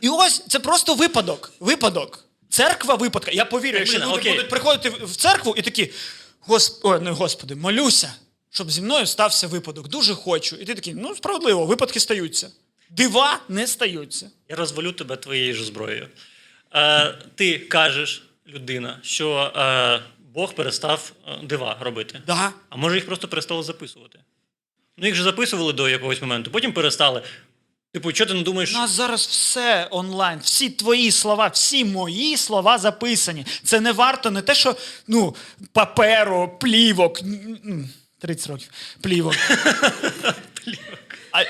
[0.00, 1.52] і ось це просто випадок.
[1.60, 2.24] Випадок.
[2.48, 3.30] Церква випадка.
[3.30, 4.32] Я повірю, якщо люди окей.
[4.32, 5.92] будуть приходити в церкву і такі,
[6.40, 6.80] Гос...
[6.82, 8.14] Ой, не господи, молюся,
[8.50, 9.88] щоб зі мною стався випадок.
[9.88, 10.56] Дуже хочу.
[10.56, 12.50] І ти такий, ну справедливо, випадки стаються.
[12.90, 14.30] Дива не стаються.
[14.48, 16.08] Я розвалю тебе твоєю ж зброєю.
[16.74, 20.00] Е, ти кажеш, людина, що е,
[20.34, 22.22] Бог перестав е, дива робити.
[22.26, 22.52] Да.
[22.68, 24.18] А може їх просто перестали записувати?
[24.98, 27.22] Ну, їх же записували до якогось моменту, потім перестали.
[27.92, 28.70] Типу, що ти не думаєш?
[28.74, 33.46] У нас зараз все онлайн, всі твої слова, всі мої слова записані.
[33.64, 34.76] Це не варто не те, що
[35.06, 35.36] ну,
[35.72, 37.20] паперу, плівок.
[37.22, 37.88] м, м,
[38.18, 38.70] 30 років.
[39.00, 39.34] Плівок.
[41.32, 41.44] А,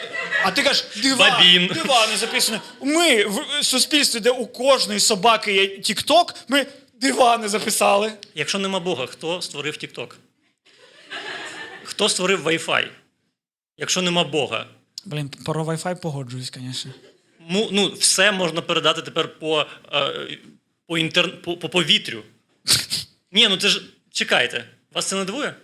[0.44, 1.40] а ти кажеш, дива,
[1.74, 2.60] дива не записано.
[2.82, 6.66] Ми в суспільстві, де у кожної собаки є тік-ток, ми
[7.00, 8.12] дива не записали.
[8.34, 10.08] Якщо нема Бога, хто створив TikTok?
[11.84, 12.88] Хто створив Wi-Fi?
[13.78, 14.66] Якщо нема Бога,
[15.04, 16.92] Блін, про Wi-Fi погоджуюсь, звісно.
[17.40, 20.38] му, ну, все можна передати тепер по, е,
[20.86, 21.42] по, інтер...
[21.42, 22.22] по, по повітрю.
[23.32, 25.54] Ні, ну це ж чекайте, вас це не дивує?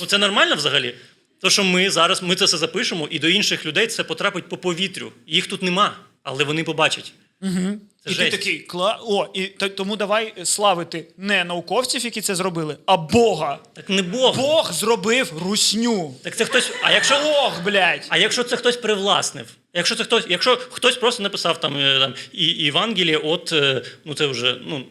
[0.00, 0.94] Ну це нормально взагалі?
[1.40, 4.56] То, що ми зараз ми це все запишемо, і до інших людей це потрапить по
[4.56, 5.12] повітрю.
[5.26, 7.12] Їх тут нема, але вони побачать.
[7.42, 7.80] Угу.
[8.06, 8.30] І жесть.
[8.30, 9.00] ти такий, кла...
[9.02, 13.58] о, і т- тому давай славити не науковців, які це зробили, а Бога.
[13.74, 14.36] Так не Бог.
[14.36, 16.14] Бог зробив русню.
[16.22, 16.70] Так це хтось.
[16.82, 18.06] А якщо Бог, блядь.
[18.08, 19.46] А якщо це хтось привласнив?
[19.74, 24.14] Якщо це хтось, якщо хтось просто написав там, е, там і Євангеліє от, е, ну
[24.14, 24.84] це вже ну,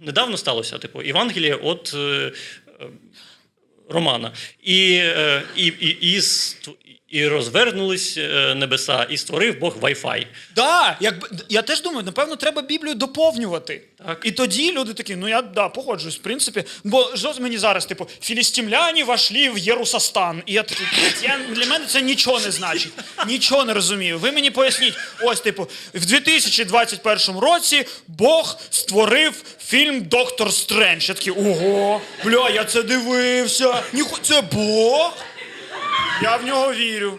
[0.00, 2.32] недавно сталося, типу, Євангеліє от е, е,
[3.88, 4.32] Романа.
[4.62, 6.20] І, е, і, і, і,
[7.12, 10.26] і розвернулись е, небеса, і створив Бог Wi-Fi.
[10.56, 13.82] Да, якби я теж думаю, напевно, треба Біблію доповнювати.
[14.06, 14.20] Так.
[14.24, 16.64] І тоді люди такі, ну я да, погоджуюсь, в принципі.
[16.84, 20.42] Бо що мені зараз, типу, філістимляні вошли в Єрусастан.
[20.46, 20.86] І я такий,
[21.22, 22.92] я, для мене це нічого не значить.
[23.26, 24.18] Нічого не розумію.
[24.18, 31.08] Ви мені поясніть, ось, типу, в 2021 році Бог створив фільм Доктор Стрендж.
[31.08, 33.82] Я такий, ого, бля, я це дивився.
[33.92, 35.18] Ніху, це Бог.
[36.22, 37.18] Я в нього вірю.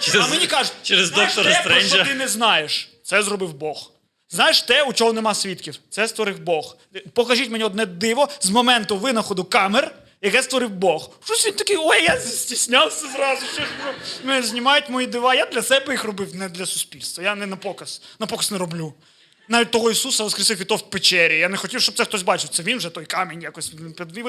[0.00, 2.10] Через, А мені кажуть, через знаєш доктора те, про що Стренджа.
[2.12, 2.88] ти не знаєш.
[3.02, 3.90] Це зробив Бог.
[4.28, 5.78] Знаєш те, у чого нема свідків.
[5.90, 6.76] Це створив Бог.
[7.14, 11.10] Покажіть мені одне диво з моменту винаходу камер, яке створив Бог.
[11.24, 13.46] Щось він такий, ой, я стіснявся зразу.
[13.54, 13.68] Що ж
[14.24, 15.34] мене знімають мої дива.
[15.34, 17.24] Я для себе їх робив, не для суспільства.
[17.24, 18.02] Я не на показ.
[18.18, 18.94] На показ не роблю.
[19.50, 21.38] Навіть того Ісуса воскресив і то в печері.
[21.38, 22.50] Я не хотів, щоб це хтось бачив.
[22.50, 23.72] Це він вже той камінь якось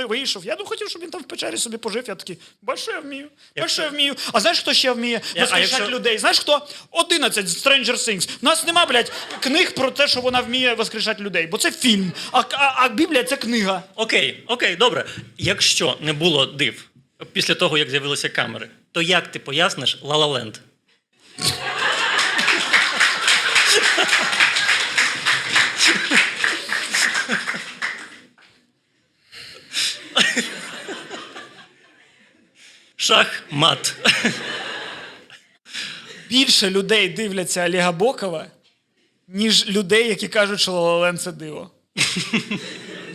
[0.09, 0.45] вийшов.
[0.45, 2.03] Я не хотів, щоб він там в печері собі пожив.
[2.07, 3.27] Я такий, бачиш, що я вмію.
[3.57, 4.15] Бачиш, що я вмію.
[4.33, 6.17] А знаєш, хто ще вміє воскрешати якщо- людей?
[6.17, 6.67] Знаєш хто?
[6.91, 8.29] 11 Stranger Things.
[8.41, 12.11] У нас нема, блядь, книг про те, що вона вміє воскрешати людей, бо це фільм.
[12.31, 13.83] А, а, а Біблія це книга.
[13.95, 15.05] Окей, окей, добре.
[15.37, 16.85] Якщо не було див
[17.33, 20.51] після того, як з'явилися камери, то як ти поясниш La La
[30.15, 30.43] Land?
[32.95, 33.95] Шах мат.
[36.29, 38.47] більше людей дивляться Олега Бокова,
[39.27, 41.71] ніж людей, які кажуть, що Лололен це диво.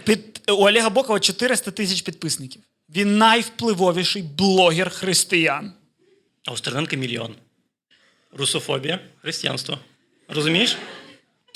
[0.04, 2.62] Під, у Олега Бокова 400 тисяч підписників.
[2.88, 5.72] Він найвпливовіший блогер християн.
[6.44, 7.34] А у Стерненка мільйон.
[8.32, 9.78] Русофобія, християнство.
[10.28, 10.76] Розумієш?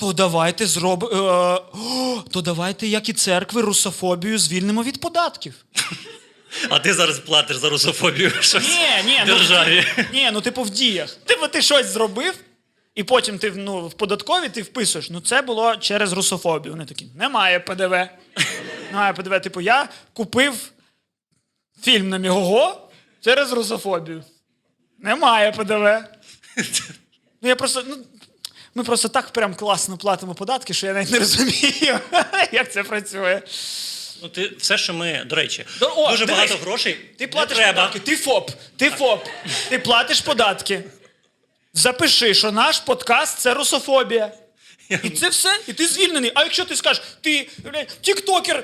[0.01, 1.03] То давайте зроб...
[1.03, 5.53] е, о, то давайте, як і церкви, русофобію звільнимо від податків.
[6.69, 9.85] А ти зараз платиш за русофобію щось Ні, ні, ну, державі.
[10.13, 11.13] Ні, ну типу в діях.
[11.25, 12.33] Типу ти щось зробив,
[12.95, 15.09] і потім ти ну, в податкові ти вписуєш.
[15.09, 16.73] Ну це було через русофобію.
[16.73, 18.09] Вони такі, немає ПДВ.
[18.91, 19.41] Немає ПДВ.
[19.41, 20.71] Типу, я купив
[21.81, 22.89] фільм на Мігого
[23.19, 24.23] через русофобію.
[24.99, 26.03] Немає ПДВ.
[27.41, 27.83] Ну я просто.
[27.87, 27.97] Ну,
[28.75, 31.99] ми просто так прям класно платимо податки, що я навіть не розумію,
[32.51, 33.41] як це працює.
[34.21, 36.93] Ну, ти все, що ми, до речі, о, дуже дивись, багато грошей.
[36.93, 37.73] Ти не платиш треба.
[37.73, 39.27] податки, ти ФОП, ти ФОП,
[39.69, 40.83] ти платиш податки.
[41.73, 44.31] Запиши, що наш подкаст це русофобія.
[45.03, 46.31] І це все, і ти звільнений.
[46.35, 48.63] А якщо ти скажеш, ти блядь, тіктокер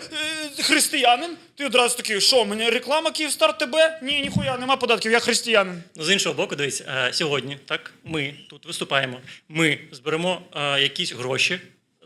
[0.57, 3.75] е, християнин, ти одразу такий, що, мені реклама Київстар ТБ?
[4.01, 5.83] Ні, ніхуя, нема податків, я християнин.
[5.95, 9.21] Ну, з іншого боку, дивись, е, сьогодні так, ми тут виступаємо.
[9.49, 11.59] Ми зберемо е, якісь гроші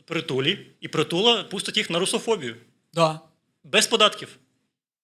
[0.06, 2.56] притулі, і притула пустить їх на русофобію.
[2.94, 3.20] Да.
[3.64, 4.38] Без податків.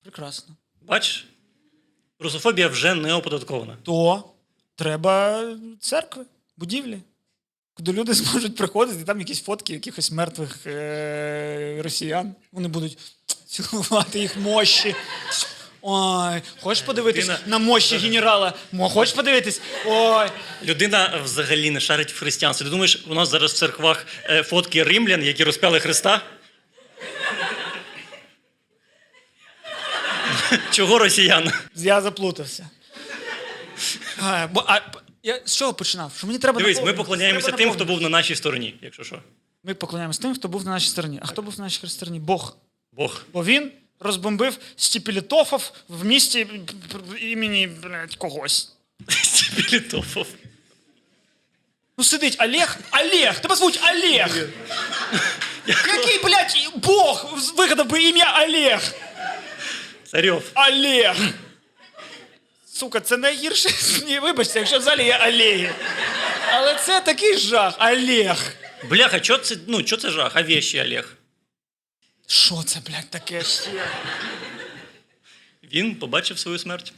[0.04, 0.56] Прекрасно.
[0.82, 1.26] Бачиш?
[2.20, 3.78] Русофобія вже не оподаткована.
[3.84, 4.24] То
[4.76, 5.44] треба
[5.80, 6.26] церкви,
[6.58, 7.00] будівлі,
[7.78, 12.36] куди люди зможуть приходити, і там якісь фотки якихось мертвих е- росіян.
[12.52, 12.98] Вони будуть
[13.48, 14.96] цілувати їх мощі.
[15.82, 18.54] Ой, хочеш подивитись Людина- на мощі генерала?
[18.72, 19.62] Мо, хочеш подивитись?
[19.86, 20.28] Ой.
[20.64, 22.66] Людина взагалі не шарить в християнстві.
[22.66, 26.22] Ти думаєш, у нас зараз в церквах е, фотки римлян, які розпяли Христа?
[30.72, 31.52] Чого росіян?
[31.76, 32.70] Я заплутався.
[34.22, 34.80] А, бо, а,
[35.28, 36.12] я з чого починав?
[36.18, 39.22] Що мені треба Дивись, ми поклоняємося треба тим, хто був на нашій стороні, якщо що.
[39.64, 41.20] Ми поклоняємося тим, хто був на нашій стороні.
[41.24, 42.20] А хто був на нашій стороні?
[42.20, 42.58] Бог.
[42.94, 43.22] Бог.
[43.34, 48.74] Бо він розбомбив Стіпілітофов в місті п- п- імені блядь, когось.
[49.08, 50.28] Степелітофов.
[51.98, 54.48] Ну сидить Олег, Олег, тебе звуть Олег.
[55.68, 58.94] Який, блядь, Бог вигадав би ім'я Олег?
[60.12, 60.44] Царьов.
[60.56, 61.18] Олег.
[62.78, 63.70] Сука, це найгірше.
[64.06, 65.74] Ні, вибачте, якщо в залі є Олеги.
[66.54, 67.76] Але це такий жах.
[67.80, 68.54] Олег.
[68.90, 70.32] Бляха, що це, ну, що це жах?
[70.36, 71.18] А вещі, Олег?
[72.28, 73.70] Що це, блядь, таке ще?
[75.74, 76.94] Він побачив свою смерть.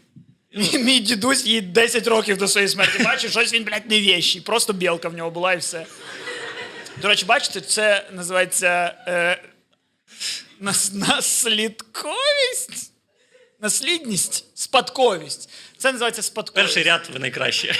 [0.53, 3.03] Мій, мій дідусь їй 10 років до своєї смерті.
[3.03, 4.41] Бачив, щось він, блядь, не вещий.
[4.41, 5.85] Просто білка в нього була і все.
[7.01, 9.41] До речі, бачите, це називається е,
[10.59, 12.91] нас, наслідковість?
[13.61, 14.45] Наслідність?
[14.53, 15.49] Спадковість.
[15.79, 16.73] Це називається спадковість.
[16.73, 17.75] Перший ряд ви найкраще.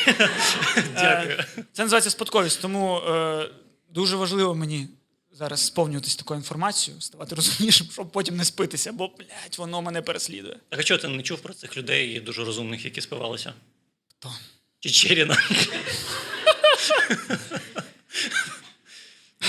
[0.94, 1.44] Дякую.
[1.74, 2.62] Це називається спадковість.
[2.62, 3.50] Тому е,
[3.90, 4.88] дуже важливо мені
[5.32, 10.58] зараз сповнюватись такою інформацією, ставати розумнішим, щоб потім не спитися, бо, блядь, воно мене переслідує.
[10.70, 13.54] Так а чого ти не чув про цих людей дуже розумних, які спивалися?
[14.20, 14.34] Хто?
[14.80, 15.38] Чечеріна.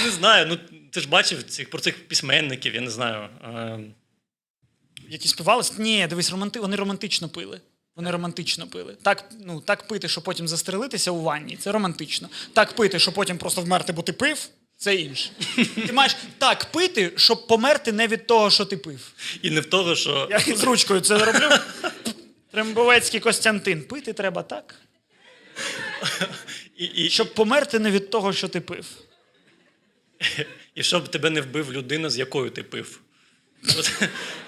[0.04, 0.58] Не знаю, ну
[0.90, 3.28] ти ж бачив цих, про цих письменників, я не знаю.
[3.44, 3.80] Е,
[5.08, 5.78] Які співались?
[5.78, 6.60] Ні, дивись, романти...
[6.60, 7.60] вони романтично пили.
[8.00, 8.96] Вони романтично пили.
[9.02, 12.28] Так, ну, так пити, щоб потім застрелитися у ванні, це романтично.
[12.52, 15.30] Так пити, щоб потім просто вмерти, бо ти пив, це інше.
[15.86, 19.12] Ти маєш так пити, щоб померти не від того, що ти пив.
[19.42, 21.58] І не в того, що Я з ручкою це роблю.
[22.50, 23.82] Трембовецький Костянтин.
[23.82, 24.74] Пити треба так,
[26.76, 28.86] і, і, щоб померти не від того, що ти пив.
[30.74, 33.00] і щоб тебе не вбив людина, з якою ти пив.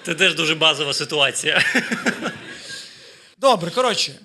[0.05, 1.63] Це теж дуже базова ситуація.
[3.43, 4.19] Добре, коротше,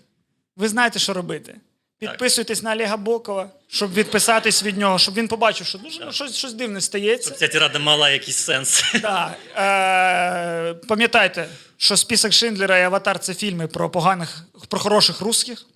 [0.57, 1.55] ви знаєте, що робити.
[1.99, 6.37] Підписуйтесь на Олега Бокова, щоб відписатись від нього, щоб він побачив, що дуже ну, щось,
[6.37, 7.31] щось дивне стається.
[7.31, 8.83] Ця тірада мала якийсь сенс.
[9.03, 9.39] Так.
[9.57, 15.67] Е, пам'ятайте, що список Шиндлера і Аватар це фільми про поганих, про хороших русських.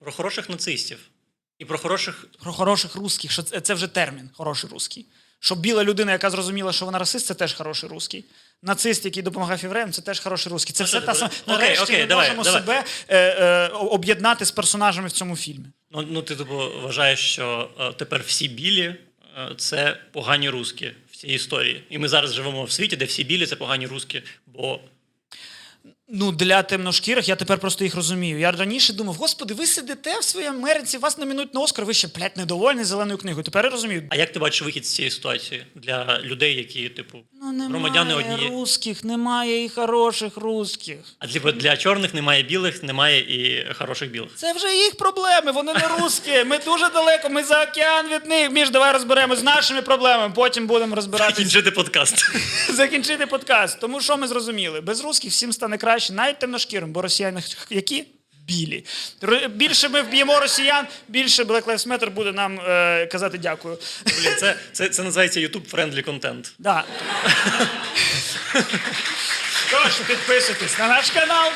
[0.00, 0.98] Про хороших нацистів.
[1.58, 2.26] І про хороших.
[2.42, 5.06] Про хороших русських, що це, це вже термін хороший русський.
[5.40, 8.24] Що біла людина, яка зрозуміла, що вона расист, це теж хороший русський.
[8.62, 10.72] Нацист, який допомагав євреям, це теж хороший русський.
[10.74, 11.30] Це Ну, все та сама.
[11.46, 12.60] Нарешті окей, ми давай, можемо давай.
[12.60, 15.64] себе е, е, об'єднати з персонажами в цьому фільмі.
[15.90, 18.96] Ну, ну ти типу, вважаєш, що е, тепер всі білі е,
[19.56, 21.84] це погані русські в цій історії.
[21.90, 24.80] І ми зараз живемо в світі, де всі білі це погані русські, бо
[26.08, 28.38] Ну, для темношкірих я тепер просто їх розумію.
[28.38, 32.08] Я раніше думав, господи, ви сидите в своїй Америці, вас номінують на Оскар, ви ще,
[32.16, 33.44] блядь, недовольні зеленою книгою.
[33.44, 34.02] Тепер я розумію.
[34.10, 38.14] А як ти бачиш вихід з цієї ситуації для людей, які, типу, Ну, немає громадяни
[38.14, 38.48] одні?
[38.48, 40.96] русських, немає і хороших русських.
[41.18, 44.30] А типу, для чорних немає білих, немає і хороших білих.
[44.36, 46.44] Це вже їх проблеми, вони не русські.
[46.46, 48.50] Ми дуже далеко, ми за океан від них.
[48.50, 51.40] Між, давай розберемось з нашими проблемами, потім будемо розбиратися.
[51.42, 52.24] Кінчити подкаст.
[52.74, 53.80] закінчити подкаст.
[53.80, 54.80] Тому що ми зрозуміли?
[54.80, 58.04] Без русських всім стане краще, навіть темношкірим, бо росіяни які?
[58.46, 58.84] Білі.
[59.48, 63.78] Більше ми вб'ємо росіян, більше Black Lives Matter буде нам е, казати дякую.
[64.06, 66.52] Блін, це, це, це називається YouTube friendly контент.
[66.58, 66.84] Да.
[69.70, 71.50] Тож, підписуйтесь на наш канал,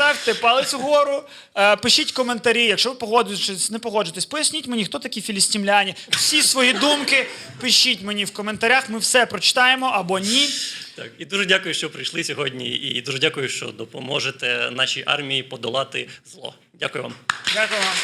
[0.00, 1.24] ставте палець вгору,
[1.56, 2.64] е, пишіть коментарі.
[2.64, 5.94] Якщо ви погоджуєтесь, не погоджуєтесь, поясніть мені, хто такі філістімляні.
[6.10, 7.26] Всі свої думки
[7.60, 8.88] пишіть мені в коментарях.
[8.88, 10.48] Ми все прочитаємо або ні.
[10.96, 16.08] Так, і дуже дякую, що прийшли сьогодні, і дуже дякую, що допоможете нашій армії подолати
[16.32, 16.54] зло.
[16.74, 17.14] Дякую вам.
[17.54, 17.94] Дякую вам.